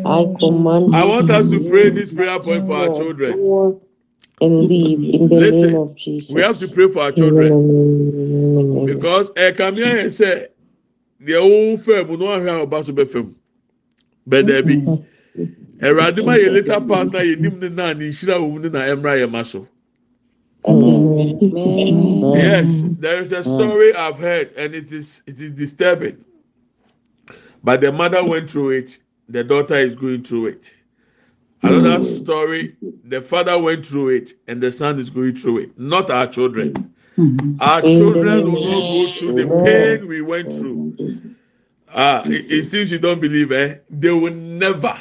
I 0.06 0.26
command 0.40 0.96
I 0.96 1.06
want 1.06 1.30
us 1.32 1.50
to 1.50 1.60
pray 1.70 1.90
this 1.90 2.12
prayer 2.12 2.40
point 2.40 2.68
for 2.68 2.76
our 2.76 2.94
children. 2.94 3.34
And 4.42 4.68
leave 4.70 5.00
in 5.16 5.30
the 5.30 5.36
Listen, 5.40 5.70
name 5.70 5.76
of 5.76 5.96
Jesus. 5.96 6.30
We 6.32 6.42
have 6.42 6.60
to 6.60 6.68
pray 6.68 6.90
for 6.90 7.04
our 7.04 7.12
children 7.12 7.60
because 8.86 9.30
ɛka 9.32 9.74
mi 9.76 9.82
ayɛ 9.82 10.08
sɛ 10.08 10.48
deɛ 11.24 11.40
ɔwɔ 11.42 11.80
fɛ 11.84 12.08
mu 12.08 12.18
na 12.18 12.26
ɔhwɛ 12.26 12.64
a 12.64 12.68
ɔba 12.68 12.86
so 12.86 12.94
bɛ 12.94 13.06
fɛ 13.06 13.26
mu 13.26 13.34
bɛ 14.30 14.44
dɛbi 14.48 14.92
ɛwurade 15.82 16.26
ma 16.26 16.34
yɛ 16.34 16.54
later 16.54 16.82
part 16.82 17.12
na 17.14 17.20
yɛ 17.20 17.40
nim 17.40 17.60
ne 17.60 17.70
na 17.70 17.94
ne 17.94 18.10
nhyira 18.10 18.38
wɔ 18.40 18.52
mu 18.54 18.70
na 18.70 18.80
ɛmra 18.82 19.20
yɛ 19.22 19.32
ma 19.32 19.44
so. 19.44 19.68
Yes, 22.32 22.86
there 23.00 23.22
is 23.22 23.32
a 23.34 23.44
story 23.44 23.94
I've 23.96 24.20
heard 24.20 24.54
and 24.58 24.76
it 24.76 24.92
is 24.92 25.24
it 25.28 25.42
is 25.42 25.52
disturbing. 25.52 26.26
But 27.64 27.82
the 27.82 27.92
mother 27.92 28.24
went 28.26 28.50
through 28.50 28.72
it, 28.72 29.00
the 29.30 29.44
daughter 29.44 29.78
is 29.78 29.96
going 29.96 30.24
through 30.24 30.48
it. 30.48 30.74
Another 31.64 32.04
story, 32.06 32.76
the 33.06 33.22
father 33.22 33.58
went 33.60 33.86
through 33.86 34.10
it 34.10 34.34
and 34.48 34.62
the 34.62 34.72
son 34.72 35.00
is 35.00 35.10
going 35.10 35.36
through 35.36 35.60
it. 35.60 35.80
Not 35.80 36.10
our 36.10 36.28
children. 36.28 36.94
Our 37.60 37.82
children 37.82 38.52
will 38.52 38.66
not 38.66 38.82
go 38.92 39.12
through 39.14 39.34
the 39.34 39.48
pain 39.66 40.08
we 40.08 40.22
went 40.22 40.52
through. 40.52 40.98
Ah, 41.94 42.24
it, 42.26 42.52
it 42.52 42.64
seems 42.68 42.92
you 42.92 43.00
don't 43.00 43.22
believe, 43.22 43.52
eh? 43.52 43.78
They 43.90 44.12
will 44.12 44.34
never, 44.34 44.98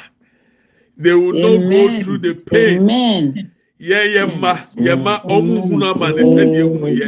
they 0.97 1.13
will 1.15 1.33
not 1.33 1.69
go 1.69 1.89
through 1.89 2.19
the 2.19 2.35
pain. 2.35 2.81
Amen. 2.83 3.50
Yɛn 3.81 4.07
yɛ 4.15 4.23
ma 4.41 4.53
yɛ 4.77 4.95
ma 5.03 5.19
ɔmo 5.25 5.61
hunu 5.67 5.85
ama 5.91 6.11
ne 6.13 6.23
sɛdeɛ 6.23 6.63
hunu 6.69 6.87
yɛ 6.99 7.07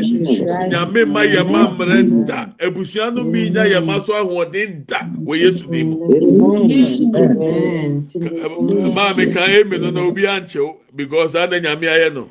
nyame 0.72 1.06
ma 1.08 1.22
yɛ 1.24 1.44
ma 1.52 1.68
mmerɛ 1.70 2.26
da 2.26 2.48
abusua 2.60 3.12
no 3.14 3.24
mi 3.24 3.50
nya 3.52 3.64
yɛ 3.66 3.86
ma 3.86 4.02
so 4.04 4.14
ahoɔden 4.14 4.86
da 4.88 5.00
wɔ 5.26 5.38
yesu 5.42 5.68
dim 5.72 5.94
Amen. 7.16 8.08
maame 8.96 9.32
kan 9.34 9.50
emi 9.50 9.80
no 9.82 9.92
na 9.92 10.02
obi 10.08 10.24
ankyɛw 10.24 10.76
because 10.96 11.36
ana 11.36 11.60
nyame 11.60 11.84
ayɛ 11.90 12.14
no. 12.14 12.28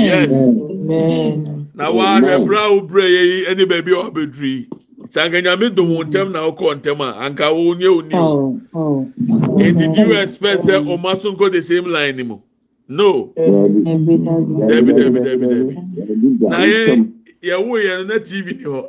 Yes. 0.00 0.30
Amen. 0.30 1.68
na 1.74 1.90
wahwɛ 1.92 2.44
bere 2.46 2.58
a 2.58 2.68
wobere 2.74 3.02
yɛ 3.08 3.22
yi 3.24 3.44
ɛne 3.46 3.64
baabi 3.68 3.92
a 3.92 4.10
wabɛduru 4.10 4.42
yi 4.42 4.68
sanka 5.10 5.40
nyame 5.40 5.74
dom 5.74 5.88
wo 5.94 6.02
ntɛm 6.04 6.32
na 6.32 6.40
wokɔ 6.50 6.80
ntɛm 6.82 7.00
a 7.00 7.24
anka 7.24 7.54
wo 7.54 7.72
nye 7.74 7.88
wo 7.88 8.00
ni 8.02 8.14
Oh, 8.14 8.60
oh. 8.74 9.12
and 9.58 9.78
did 9.78 9.96
you 9.96 10.12
expect 10.20 10.62
sɛ 10.64 10.84
ɔmo 10.84 11.14
aso 11.14 11.32
nkɔ 11.34 11.52
the 11.52 11.62
same 11.62 11.86
line 11.86 12.16
ni 12.16 12.22
mu 12.24 12.38
no 12.88 13.32
dabi 13.36 14.92
dabi 14.92 14.92
dabi 14.92 15.20
dabi 15.22 15.76
na 16.40 16.58
yɛ 16.64 17.04
yɛwo 17.42 17.74
yɛn 17.78 18.06
na 18.06 18.18
tv 18.18 18.56
ni 18.56 18.64
hɔ. 18.64 18.88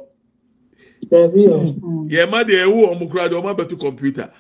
yɛn 2.10 2.30
ma 2.32 2.44
deɛ 2.44 2.64
ɛwɔ 2.66 2.96
ɔmo 2.96 3.10
kura 3.12 3.30
deɛ 3.30 3.42
ɔmo 3.42 3.50
abɛto 3.56 3.80
computer 3.80 4.32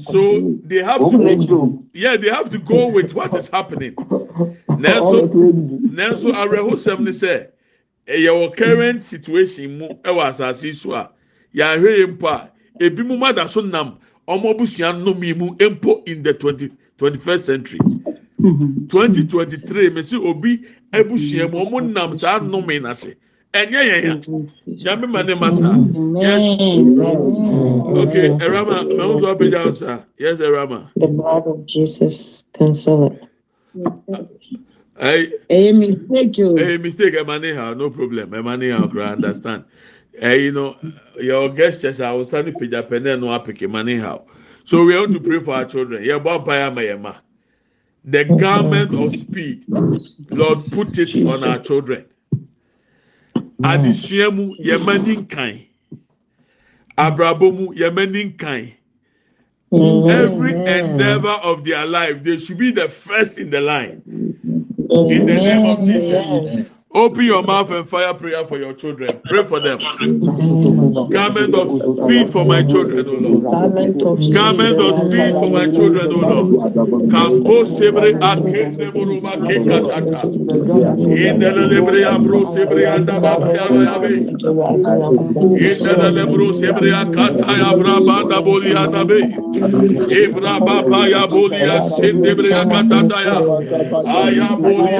so 0.00 0.58
they 0.64 0.82
have 0.82 0.98
to 1.00 1.84
yeah 1.92 2.16
they 2.16 2.28
have 2.30 2.50
to 2.50 2.58
go 2.58 2.88
with 2.88 3.14
what 3.14 3.34
is 3.36 3.48
happening 3.48 3.94
nanso 4.80 5.28
nanso 5.92 6.32
awerɛhosɛm 6.32 7.00
ni 7.00 7.10
sɛ 7.10 7.46
ɛyɛ 8.08 8.30
wɔ 8.32 8.56
current 8.56 9.02
situation 9.02 9.78
mu 9.78 9.88
ɛwɔ 10.04 10.30
asase 10.30 10.64
yi 10.64 10.72
so 10.72 10.92
a 10.92 11.10
yɛahwɛ 11.54 11.98
yɛn 11.98 12.16
mpo 12.16 12.28
a 12.28 12.50
ebi 12.80 13.02
mu 13.06 13.18
ma 13.18 13.46
so 13.46 13.60
nam 13.60 13.98
ɔmo 14.26 14.54
abusua 14.56 14.92
nnome 14.94 15.36
mu 15.36 15.50
mpo 15.54 16.02
in 16.08 16.22
the 16.22 16.32
twenty 16.32 16.70
twenty 17.00 17.16
first 17.18 17.46
century. 17.46 17.80
twenty 18.88 19.26
twenty 19.26 19.56
three 19.56 19.88
mesi 19.88 20.16
obi 20.30 20.52
ebusua 20.92 21.50
mu 21.50 21.58
ɔmo 21.64 21.78
nam 21.92 22.10
saa 22.18 22.38
nnome 22.40 22.76
n'ase. 22.84 23.14
Ɛnyɛ 23.54 23.80
yɛn 23.90 24.04
ya. 24.04 24.14
Nyame 24.84 25.08
ma 25.10 25.22
ne 25.22 25.34
ma 25.34 25.50
saa 25.50 25.76
yes. 26.20 26.42
Okay 28.02 28.28
ɛrama 28.44 28.76
mɛmu 28.84 29.16
sɔ 29.20 29.28
apagya 29.32 29.62
ho 29.64 29.72
saa 29.74 29.98
yes 30.18 30.38
Erama. 30.40 30.90
the 30.96 31.06
blood 31.06 31.46
of 31.46 31.64
jesus 31.66 32.44
cancel 32.52 33.06
it. 33.06 33.16
ɛyɛ 35.00 35.32
hey, 35.48 35.68
eh, 35.68 35.72
mistake 35.72 36.36
o. 36.44 36.56
Hey, 36.56 36.62
eh, 36.74 36.76
ɛyɛ 36.76 36.82
mistake 36.82 37.14
ɛma 37.14 37.40
ne 37.40 37.54
ha 37.54 37.72
no 37.72 37.88
problem. 37.88 38.30
Ɛma 38.30 38.58
ne 38.58 38.68
ha 38.76 38.86
kora 38.86 39.12
understand. 39.16 39.64
Eh, 40.20 40.36
Ɛyi 40.36 40.52
no 40.52 40.76
your 41.18 41.48
ɔgɛst 41.48 41.80
kyɛ 41.80 41.96
sɛ 41.96 42.04
awosan 42.12 42.44
ne 42.44 42.52
pagya 42.52 42.82
pɛ 42.86 43.02
ne 43.02 43.16
no 43.16 43.28
apeke 43.28 43.66
ma 43.70 43.82
ne 43.82 43.96
ha. 43.96 44.16
o. 44.16 44.26
So 44.70 44.84
we 44.84 44.94
have 44.94 45.10
to 45.10 45.18
pray 45.18 45.40
for 45.40 45.52
our 45.54 45.64
children. 45.64 46.04
Yẹ 46.04 46.22
bọ́ 46.22 46.44
mpa 46.44 46.54
ya 46.60 46.70
ma 46.70 46.80
yẹ 46.82 46.96
ma. 47.02 47.14
the 48.04 48.24
garment 48.24 48.94
of 48.94 49.14
speed 49.16 49.64
lord 50.30 50.70
put 50.70 50.96
it 50.96 51.10
on 51.26 51.42
our 51.42 51.58
children. 51.58 52.04
Adesua 53.60 54.30
mu 54.32 54.54
yɛma 54.64 55.04
ni 55.04 55.16
nkan 55.16 55.66
abrabɔ 56.96 57.52
mu 57.52 57.74
yɛma 57.74 58.08
ni 58.12 58.24
nkan 58.30 58.70
every 60.08 60.52
endeavor 60.52 61.36
of 61.42 61.64
their 61.64 61.84
life 61.84 62.22
they 62.22 62.38
should 62.38 62.58
be 62.58 62.70
the 62.70 62.88
first 62.88 63.38
in 63.38 63.50
the 63.50 63.60
line. 63.60 64.00
In 64.06 65.26
the 65.26 65.34
name 65.34 65.66
of 65.66 65.84
jesus 65.84 66.70
open 66.92 67.24
your 67.24 67.42
mouth 67.42 67.70
and 67.70 67.88
fire 67.88 68.14
prayer 68.14 68.46
for 68.46 68.58
your 68.58 68.72
children. 68.74 69.20
Pray 69.24 69.44
for 69.44 69.60
them. 69.60 69.78
Garment 71.10 71.54
of 71.54 71.68
speed 71.96 72.32
for 72.32 72.44
my 72.44 72.62
children 72.62 73.06
o 73.08 73.12
lord. 73.12 73.42
Garment 74.34 74.80
of 74.80 74.94
speed. 74.96 75.32
For 75.34 75.50
my 75.50 75.66
children 75.70 76.12
o 76.12 76.16
lord. 76.16 76.74
Kambo 77.10 77.66
sebre 77.66 78.12
akende 78.14 78.90
buruba 78.92 79.36
ke 79.46 79.64
katata. 79.66 80.20
Indele 80.24 81.66
lebre 81.70 82.04
abro 82.04 82.44
sebre 82.54 82.86
anda 82.86 83.20
baba 83.20 83.54
ya 83.54 83.66
ya 83.68 83.98
indele 85.60 86.10
lebro 86.10 86.52
sebre 86.52 86.92
akata 86.92 87.52
ya 87.58 87.74
braba 87.76 88.20
anda 88.22 88.40
boli 88.42 88.74
anda 88.74 89.04
be. 89.04 89.20
Ibra 90.10 90.60
baba 90.64 91.08
ya 91.08 91.26
boli 91.26 91.58
ya 91.58 91.82
sende 91.82 92.34
bre 92.34 92.48
ya. 92.50 92.64
Aya 94.06 94.56
boli 94.56 94.90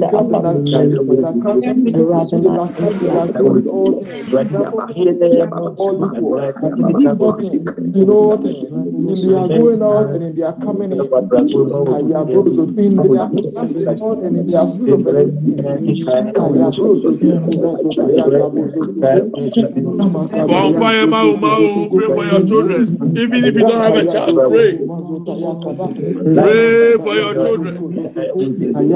ya 0.00 0.10
kendele 4.92 5.28
lebre 5.28 5.72
You 7.94 8.04
know, 8.06 8.32
in 8.32 9.18
their 9.28 9.48
going 9.48 9.82
out 9.82 10.10
and 10.10 10.22
in 10.22 10.36
their 10.36 10.52
coming 10.52 10.92
in, 10.92 11.00
I 11.00 11.04
have 11.04 12.28
those 12.28 12.54
who 12.56 12.64
think 12.74 13.02
they 13.02 13.16
are 13.18 13.28
coming 13.28 13.58
out 14.02 14.18
and 14.22 14.36
in 14.38 14.46
their 14.46 14.66
food 14.66 14.88
of 14.92 15.06
I 15.06 15.10
have 16.62 16.76
those 16.76 17.02
who 17.02 17.10
Bon 20.32 20.78
fire, 20.78 21.06
mau, 21.06 21.36
mau, 21.36 21.88
pray 21.88 22.06
for 22.06 22.24
your 22.24 22.46
children. 22.46 23.16
Even 23.16 23.44
if 23.44 23.54
you 23.54 23.60
don't 23.60 23.80
have 23.80 23.94
a 23.96 24.06
child, 24.10 24.36
pray. 24.50 24.76
Pray 26.34 26.96
for 26.98 27.14
your 27.14 27.34
children. 27.34 27.74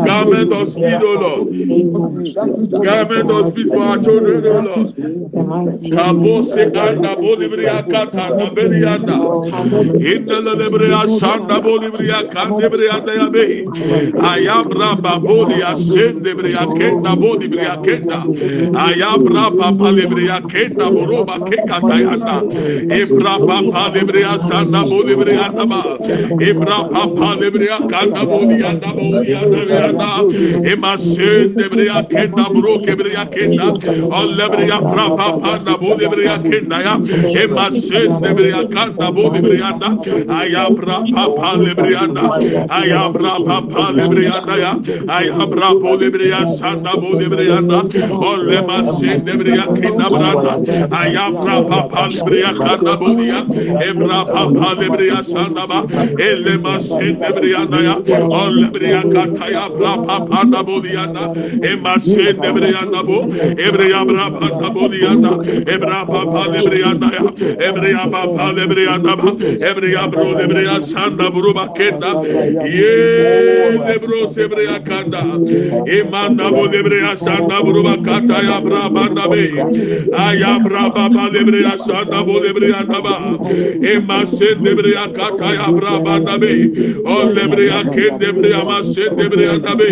Garment 0.04 0.52
of 0.52 0.68
speed, 0.86 1.02
O 1.02 1.14
Lord. 1.14 2.82
Government 2.82 3.30
of 3.30 3.46
speed 3.46 3.68
for 3.70 3.82
our 3.84 3.98
children, 3.98 4.46
O 4.46 4.58
Lord. 4.60 4.94
Kabose 5.90 6.64
anda 6.76 7.16
bolibria 7.16 7.88
kata 7.88 8.32
na 8.36 8.50
berianda. 8.50 9.18
Inda 9.98 10.40
lebria 10.40 11.06
sanda 11.08 11.60
bolibria 11.60 12.22
kande 12.30 12.68
brianda 12.70 13.14
ya 13.14 13.30
be. 13.30 13.64
Ayabra 14.18 14.96
babolia 15.00 15.76
sende 15.76 16.34
bria 16.36 16.66
kenda 16.66 17.16
bolibria 17.16 17.76
kenda. 17.82 18.20
Ayabra 18.72 19.56
papa 19.56 19.92
lebria 19.92 20.40
kenda 20.48 20.90
boroba 20.90 21.40
keka 21.46 21.80
tayanda. 21.86 22.44
Ebra 22.90 23.38
papa 23.46 23.90
lebria 23.94 24.38
sanda 24.38 24.84
bolibria 24.84 25.54
kaba. 25.54 25.98
Ebra 26.40 26.90
papa 26.90 27.36
lebria 27.40 27.86
kanda 27.88 28.26
bolia 28.26 28.74
kanda 28.80 28.92
bolia 28.94 29.80
kanda. 29.80 30.24
Emasen 30.76 31.56
debriya 31.56 32.04
kenda 32.08 32.44
bro 32.52 32.78
kebriya 32.84 33.24
kenda. 33.32 33.72
Allebriya 34.12 34.78
prapa 34.84 35.40
panda 35.40 35.74
bo 35.80 35.96
debriya 35.96 36.36
kenda 36.44 36.78
ya. 36.84 36.94
Emasen 37.32 38.20
debriya 38.20 38.68
kanda 38.68 39.08
bo 39.10 39.30
debriya 39.32 39.72
da. 39.80 39.88
Ayabra 40.28 41.00
papa 41.14 41.56
lebriya 41.56 42.04
da. 42.12 42.24
Ayabra 42.68 43.34
papa 43.46 43.84
lebriya 43.96 44.44
da 44.44 44.54
ya. 44.60 44.72
Ayabra 45.08 45.68
bo 45.80 45.96
lebriya 45.96 46.44
sanda 46.58 46.92
bo 47.00 47.16
debriya 47.16 47.60
da. 47.64 47.80
Olemasen 48.12 49.24
debriya 49.24 49.64
kenda 49.80 50.06
branda. 50.12 50.54
Ayabra 50.92 51.56
papa 51.68 52.02
lebriya 52.12 52.52
kanda 52.52 52.96
bo 53.00 53.08
ya. 53.24 53.40
Ebra 53.80 54.20
papa 54.28 54.68
lebriya 54.76 55.24
sanda 55.24 55.64
ba. 55.66 55.80
Elemasen 56.20 57.16
debriya 57.16 57.64
da 57.70 57.80
ya. 57.80 57.96
Ollebriya 58.28 59.02
kataya 59.08 59.68
bra 59.72 59.96
papa 60.04 60.44
da 60.50 60.62
bolianda 60.66 61.24
emasen 61.70 62.40
de 62.42 62.50
brianda 62.56 63.02
bo 63.08 63.18
ebreya 63.66 64.04
bra 64.08 64.26
pata 64.38 64.68
bolianda 64.76 65.32
ebra 65.74 66.00
papa 66.12 66.42
de 66.52 66.60
brianda 66.68 67.08
ya 67.16 67.24
ebreya 67.68 68.04
papa 68.10 68.52
de 68.56 68.66
brianda 68.72 69.16
ba 69.20 69.28
ebreya 69.70 70.04
bro 70.10 70.34
de 70.38 70.46
brianda 70.52 70.86
sanda 70.92 71.30
buruba 71.30 71.64
kenda 71.76 72.10
ye 72.76 73.78
de 73.86 73.98
bro 74.02 74.30
se 74.30 74.46
breya 74.48 74.78
kanda 74.88 75.22
emanda 75.98 76.50
bo 76.50 76.66
de 76.68 76.82
breya 76.82 77.16
sanda 77.16 77.62
buruba 77.64 77.94
kata 78.04 78.42
ya 78.48 78.60
bra 78.60 78.88
banda 78.88 79.28
be 79.28 79.44
aya 80.24 80.58
bra 80.64 80.90
papa 80.90 81.30
de 81.32 81.42
breya 81.48 81.74
sanda 81.86 82.24
bo 82.26 82.40
de 82.40 82.52
brianda 82.56 83.00
ba 83.06 83.16
emasen 83.92 84.62
de 84.64 84.74
breya 84.74 85.06
kata 85.14 85.48
ya 85.58 85.70
bra 85.78 85.98
banda 86.00 86.38
be 86.38 86.52
o 87.14 87.16
de 87.34 87.44
breya 87.52 87.82
kende 87.94 88.28
breya 88.38 88.62
masen 88.70 89.16
de 89.16 89.28
brianda 89.28 89.74
be 89.78 89.90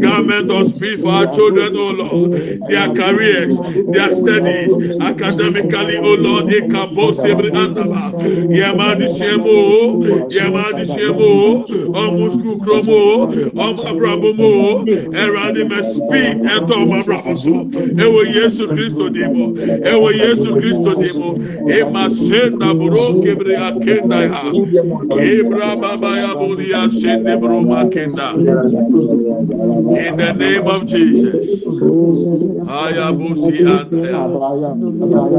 Garment 0.00 0.50
of 0.50 0.68
speed 0.68 1.00
for 1.02 1.10
our 1.10 1.34
children, 1.34 1.76
O 1.76 1.90
Lord. 1.90 2.32
Their 2.68 2.94
careers, 2.94 3.54
their 3.92 4.12
studies, 4.12 5.00
academically, 5.00 5.98
O 5.98 6.14
Lord. 6.14 6.46
Ekapo 6.46 7.12
sebria 7.14 7.52
andaba. 7.52 8.12
Yama 8.50 8.94
di 8.96 9.06
shemo, 9.06 10.30
yama 10.32 10.72
di 10.76 10.84
shemo. 10.84 11.64
Ọmọ 11.94 12.30
sukuu 12.32 12.56
kuro 12.58 12.82
mu, 12.82 13.00
ọmọ 13.54 13.82
abrabọ 13.90 14.28
mu, 14.38 14.50
ẹ̀rọ̀adì 15.22 15.62
mẹ́ 15.70 15.82
speed 15.92 16.36
ẹ̀tọ́ 16.54 16.76
ọmọ 16.82 16.94
abrabọ 17.00 17.32
so. 17.42 17.54
Ẹ̀wọ̀ 18.04 18.24
Yéṣu 18.34 18.64
Kristo 18.74 19.04
di 19.14 19.24
mu, 19.32 19.44
ẹ̀wọ̀ 19.90 20.10
Yéṣu 20.20 20.50
Kristo 20.60 20.90
di 21.00 21.10
mu. 21.18 21.28
Ema 21.78 22.04
senda 22.10 22.68
buro 22.78 23.04
kebre 23.22 23.54
akenda 23.56 24.18
ya. 24.22 24.40
Ebra 25.20 25.76
baba 25.80 26.10
ya 26.18 26.34
boli 26.34 26.66
sende. 26.90 27.33
In 29.96 30.16
the 30.16 30.32
name 30.38 30.66
of 30.66 30.86
Jesus. 30.86 31.64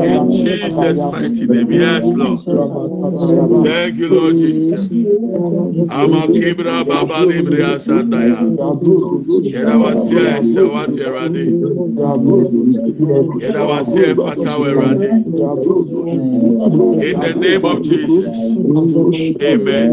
In 0.04 0.30
Jesus' 0.32 1.04
mighty 1.12 1.46
name. 1.48 1.72
Yes, 1.72 2.12
Lord. 2.14 2.40
Thank 3.66 3.96
you, 3.98 4.08
Lord 4.10 4.38
Jesus. 4.38 4.90
Baba 6.86 7.26
libria 7.26 7.80
sandaya. 7.80 8.42
In 17.06 17.20
the 17.20 17.34
name 17.36 17.66
of 17.66 17.82
Jesus. 17.84 18.36
Amen. 19.42 19.90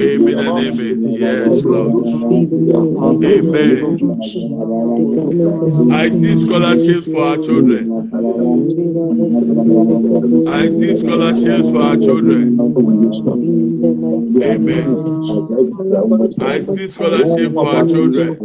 Amen 0.00 0.23
and 0.32 0.58
amen. 0.58 1.12
Yes, 1.12 1.62
Lord. 1.64 2.06
Amen. 3.24 3.80
I 5.92 6.08
see 6.10 6.40
scholarships 6.40 7.06
for 7.06 7.22
our 7.22 7.36
children. 7.36 7.90
I 10.48 10.68
see 10.68 10.94
scholarships 10.96 11.68
for 11.70 11.82
our 11.82 11.96
children. 11.96 12.60
Amen. 14.42 14.86
I 16.40 16.60
see 16.62 16.88
scholarship 16.88 17.52
for 17.52 17.68
our 17.68 17.86
children. 17.86 18.36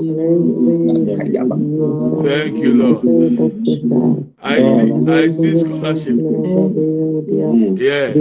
Thank 2.24 2.58
you, 2.58 2.74
Lord. 2.74 3.00
I 4.42 4.58
see, 4.58 4.94
I 5.12 5.30
see 5.30 5.60
scholarship. 5.60 6.18
Yeah. 7.80 8.14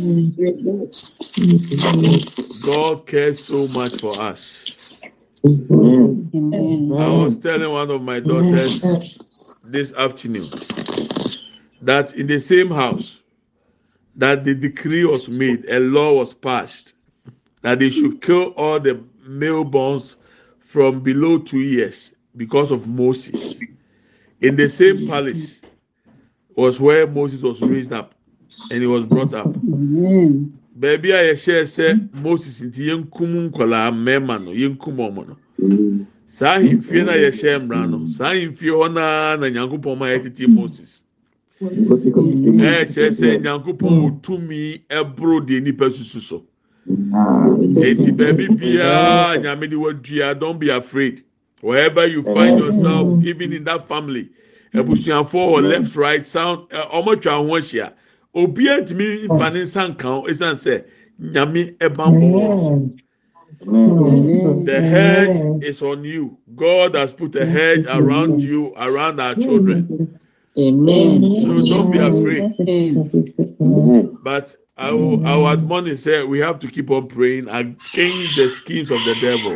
God 2.66 3.06
cares 3.08 3.44
so 3.44 3.68
much 3.70 3.96
for 3.98 4.20
us. 4.22 4.66
I 5.46 7.08
was 7.10 7.38
telling 7.38 7.72
one 7.72 7.92
of 7.92 8.02
my 8.02 8.20
daughters 8.22 8.82
this 9.72 9.94
afternoon 9.94 10.48
that 11.82 12.16
in 12.16 12.28
the 12.28 12.40
same 12.40 12.72
house 12.72 13.20
that 14.16 14.46
the 14.46 14.56
decree 14.56 15.06
was 15.06 15.30
made, 15.30 15.66
a 15.70 15.80
law 15.80 16.14
was 16.14 16.34
passed 16.34 16.94
that 17.64 17.80
they 17.80 17.90
should 17.90 18.22
kill 18.22 18.54
all 18.58 18.80
the 18.80 19.04
male 19.26 19.64
borns 19.66 20.16
from 20.60 21.02
below 21.02 21.38
two 21.40 21.60
years 21.62 22.14
because 22.36 22.72
of 22.72 22.88
Moses. 22.88 23.60
In 24.42 24.56
the 24.56 24.70
same 24.70 25.08
palace 25.08 25.62
was 26.56 26.80
where 26.80 27.08
Moses 27.08 27.42
was 27.44 27.62
raised 27.62 27.94
up 27.94 28.14
and 28.72 28.82
he 28.82 28.88
was 28.88 29.06
brought 29.06 29.34
up. 29.34 29.54
beebi 30.80 31.12
a 31.14 31.22
yɛhyɛ 31.34 31.64
sɛ 31.70 32.10
moses 32.14 32.62
nti 32.62 32.88
yɛnkum 32.90 33.50
nkɔlaa 33.50 33.92
mmarima 33.94 34.44
no 34.44 34.52
yɛnkum 34.52 34.96
wɔn 34.98 35.28
no. 35.28 36.06
Saa 36.28 36.58
ahemfie 36.58 37.06
na 37.06 37.14
yɛhyɛ 37.14 37.62
mmara 37.62 37.88
no 37.90 38.06
saa 38.08 38.34
ahemfie 38.34 38.72
hɔ 38.74 38.92
naa 38.94 39.36
na 39.38 39.48
nyankopɔn 39.50 39.98
ma 39.98 40.06
yɛtete 40.08 40.48
moses. 40.48 41.04
Ɛyɛ 41.62 42.90
kyerɛ 42.90 43.12
sɛ 43.14 43.42
nyankopɔn 43.42 44.02
wɔ 44.02 44.22
tumi 44.24 44.82
ɛboro 44.90 45.46
deɛ 45.46 45.62
nipa 45.64 45.86
susu 45.92 46.20
so 46.20 46.44
eti 46.88 48.12
beebi 48.12 48.48
biara 48.50 49.38
nyame 49.38 49.68
de 49.70 49.76
wadua 49.76 50.38
don't 50.40 50.60
be 50.60 50.70
afraid 50.70 51.24
wherever 51.62 52.06
you 52.06 52.24
find 52.24 52.60
yourself 52.60 53.24
even 53.24 53.54
in 53.54 53.64
that 53.64 53.88
family 53.88 54.30
abusuafoɔ 54.74 55.52
wɔ 55.52 55.70
left 55.70 55.96
right 55.96 56.26
sound 56.28 56.68
eh, 56.72 56.78
ɛ 56.78 56.92
ɔmo 56.92 57.16
atwa 57.16 57.34
ho 57.38 57.56
ahyia 57.58 57.94
obiara 58.36 58.82
ntumi 58.82 59.28
nfa 59.28 59.54
ne 59.54 59.62
nsa 59.64 59.88
nka 59.90 60.04
ho 60.04 60.28
esan 60.28 60.56
sɛ 60.56 60.84
nyame 61.22 61.76
ɛba 61.78 62.06
mbɔ 62.12 62.28
wɔn 62.34 62.60
so. 62.60 62.94
The 63.66 64.82
hedge 64.82 65.64
is 65.64 65.82
on 65.82 66.04
you. 66.04 66.38
God 66.56 66.96
has 66.96 67.14
put 67.14 67.36
a 67.36 67.46
hedge 67.46 67.86
around 67.88 68.42
you, 68.42 68.74
around 68.76 69.22
our 69.22 69.36
children. 69.36 70.20
Amen. 70.58 71.22
So 71.22 71.66
don't 71.66 71.92
be 71.92 72.00
afraid. 72.00 72.52
But 74.24 74.56
I 74.78 74.92
will, 74.92 75.26
I 75.26 75.36
will 75.36 75.50
admonish 75.50 76.02
say 76.02 76.24
we 76.24 76.40
have 76.40 76.60
to 76.60 76.68
keep 76.68 76.90
on 76.90 77.08
praying 77.08 77.48
against 77.50 78.36
the 78.36 78.50
schemes 78.50 78.90
of 78.92 79.06
the 79.06 79.16
devil. 79.16 79.56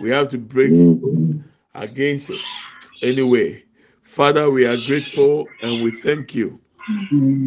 We 0.00 0.10
have 0.10 0.28
to 0.30 0.38
break 0.38 0.72
against 1.74 2.30
it. 2.30 2.40
Anyway, 3.02 3.64
Father, 4.02 4.50
we 4.50 4.66
are 4.66 4.76
grateful 4.76 5.46
and 5.62 5.80
we 5.82 5.90
thank 5.90 6.34
you. 6.34 6.60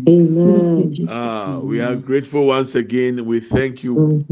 Amen. 0.10 1.08
Ah, 1.10 1.60
we 1.60 1.80
are 1.80 1.96
grateful 1.96 2.46
once 2.48 2.76
again. 2.76 3.26
We 3.26 3.40
thank 3.40 3.84
you. 3.84 4.26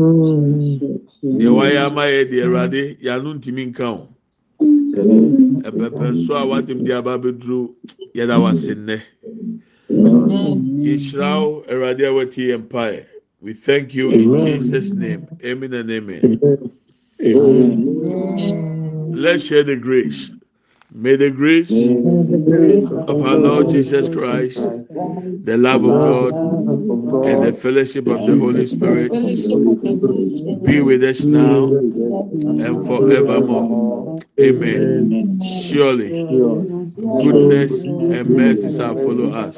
Deɛ 1.24 1.50
wayɛ 1.54 1.86
ama 1.86 2.02
yɛ 2.02 2.30
deɛ 2.30 2.44
Awurade 2.46 2.98
yɛano 3.02 3.34
ntumi 3.38 3.68
nka 3.72 3.86
ho. 3.86 4.10
Ɛpɛpɛ 5.64 6.12
nso 6.14 6.34
a 6.36 6.46
wadim 6.46 6.84
de 6.84 6.92
aba 6.98 7.18
abɛduru 7.18 7.74
yɛda 8.16 8.42
wase 8.42 8.74
nnɛ. 8.76 9.02
Yɛhyira 9.24 9.67
wo 9.90 11.64
Awurade 11.70 12.02
a 12.02 12.12
wɔte 12.12 12.42
yɛn. 12.50 13.06
We 13.42 13.54
thank 13.54 13.94
you 13.94 14.10
in 14.10 14.40
Jesus' 14.46 14.92
name. 14.92 15.28
Amen 15.44 15.74
and 15.74 15.92
amen. 15.92 16.40
Let's 19.14 19.44
share 19.44 19.64
the 19.64 19.76
grace. 19.76 20.32
May 20.94 21.16
the 21.18 21.30
grace 21.30 21.70
of 21.70 23.22
our 23.22 23.36
Lord 23.36 23.68
Jesus 23.70 24.08
Christ, 24.10 24.58
the 25.46 25.58
love 25.58 25.84
of 25.84 25.92
God, 25.92 26.34
and 27.28 27.44
the 27.44 27.54
fellowship 27.54 28.08
of 28.08 28.26
the 28.26 28.38
Holy 28.38 28.66
Spirit 28.66 29.12
be 30.66 30.82
with 30.82 31.04
us 31.04 31.26
now 31.26 31.66
and 31.66 32.88
forevermore. 32.88 34.20
Amen. 34.40 35.40
Surely, 35.62 36.10
goodness 37.22 37.74
and 37.84 38.30
mercy 38.30 38.76
shall 38.76 38.96
follow 38.96 39.30
us 39.32 39.58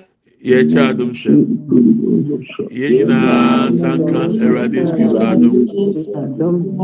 Yɛkyɛ 0.49 0.81
adum 0.89 1.11
hyɛ. 1.19 1.33
Yɛn 2.79 2.91
nyinaa 2.95 3.71
sanka 3.79 4.19
Awurade 4.41 4.75
Yesu 4.77 4.93
Kristo 4.95 5.23
adum. 5.31 5.53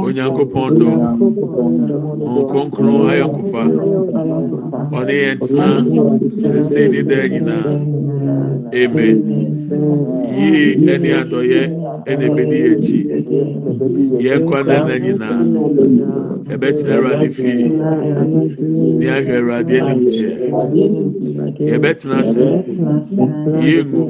Onyankopɔn 0.05 0.69
dɔ. 0.79 0.89
Nkonkron 2.37 3.01
ayɔnkofa. 3.11 3.61
Ɔne 4.97 5.13
yɛn 5.23 5.37
tena 5.45 5.67
sese 6.37 6.81
ne 6.91 7.01
dan 7.09 7.25
nyinaa. 7.31 7.69
Amen. 8.73 9.17
Yie 10.37 10.75
ɛne 10.93 11.09
adɔyɛ 11.21 11.61
ɛna 12.09 12.25
ebedi 12.29 12.57
akyi. 12.71 12.99
Yɛn 14.25 14.39
kwan 14.47 14.63
na 14.67 14.75
ɛna 14.85 14.95
nyinaa. 15.03 15.41
Yɛbɛtena 16.49 16.93
Awurade 16.97 17.27
fie. 17.33 17.65
Ne 18.99 19.05
ahwɛ 19.17 19.33
Awurade 19.39 19.75
anim 19.81 20.01
teɛ. 20.11 20.29
Yɛbɛtena 21.71 22.17
ase. 22.21 22.43
Yɛngu. 23.55 24.01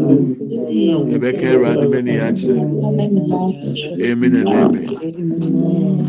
Yɛbɛka 1.11 1.45
Awurade 1.53 1.85
bɛne 1.91 2.11
yɛ 2.17 2.23
akyerɛ. 2.29 2.61
Amen 4.03 4.35
and 4.35 4.47
amen. 4.47 4.87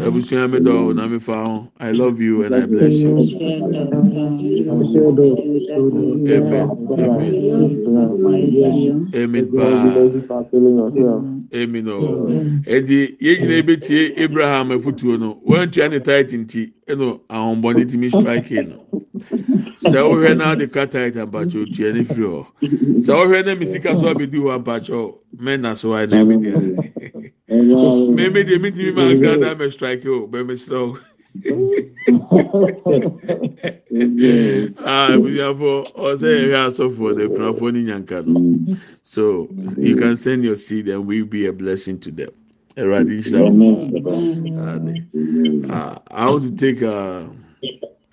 Abusua 0.05 0.49
mi 0.51 0.59
dɔ 0.61 0.95
na 0.95 1.09
mi 1.09 1.19
fa 1.19 1.45
ho. 1.45 1.69
I 1.81 1.91
love 1.93 2.21
you 2.21 2.43
and 2.45 2.55
I 2.55 2.67
bless 2.67 2.95
you. 2.95 3.17
Amen. 6.29 6.69
Amen. 6.99 7.39
Amen 9.15 9.47
paa. 9.57 9.95
Amen 11.55 11.89
o. 11.89 12.29
Edi 12.67 13.17
yɛn 13.21 13.41
nyinaa 13.41 13.59
ebetie 13.63 14.13
Abraham 14.19 14.71
afutuo 14.73 15.19
no. 15.19 15.41
Wɔntua 15.47 15.91
ne 15.91 15.99
taiti 16.01 16.37
nti 16.39 16.73
ɛna 16.89 17.21
ahombɔne 17.31 17.89
ti 17.91 17.97
mi 17.97 18.09
strike 18.11 18.51
no. 18.69 18.85
Sɛ 19.91 19.99
wohwɛ 20.09 20.37
na 20.37 20.55
de 20.55 20.67
ka 20.69 20.87
taiti 20.87 21.19
ampakyɛ 21.21 21.63
otua 21.65 21.93
ne 21.95 22.05
firi 22.05 22.27
hɔ. 22.29 22.47
Sɛ 23.05 23.13
wohwɛ 23.19 23.45
na 23.47 23.55
mi 23.55 23.67
sika 23.67 23.97
so 23.97 24.07
abedi 24.15 24.39
hɔ 24.39 24.51
ampakyɛ 24.63 25.15
mɛ 25.39 25.61
na 25.61 25.75
so 25.75 25.91
ayɛ 25.91 26.11
na 26.11 26.17
ebi 26.25 26.37
deɛ. 26.39 26.59
Mɛmi 28.17 28.45
deɛ 28.47 28.61
mi 28.61 28.71
ti 28.71 28.83
mi 28.85 28.93
maa 28.93 29.15
nka 29.15 29.41
na 29.41 29.55
mɛ 29.55 29.73
strike 29.73 30.07
o 30.07 30.27
bɛ 30.29 30.47
mi 30.47 30.55
srɛ 30.55 30.77
o. 30.77 30.99
ah 34.85 35.15
abusuafo 35.15 35.93
ɔsɛ 35.95 36.29
yɛhwɛ 36.41 36.59
asɔfoɔ 36.69 37.17
na 37.17 37.23
ekunafo 37.29 37.73
ne 37.73 37.81
nyanka 37.85 38.27
no 38.27 38.77
so 39.03 39.49
you 39.79 39.95
can 39.97 40.17
send 40.17 40.45
your 40.45 40.57
seed 40.57 40.89
and 40.89 41.07
we 41.07 41.23
will 41.23 41.29
be 41.29 41.47
a 41.47 41.53
blessing 41.53 41.99
to 41.99 42.11
them 42.11 42.31
wo. 42.77 43.81
Ah, 45.71 46.01
I 46.11 46.31
want 46.31 46.45
to 46.45 46.53
take 46.53 46.83
uh, 46.83 47.25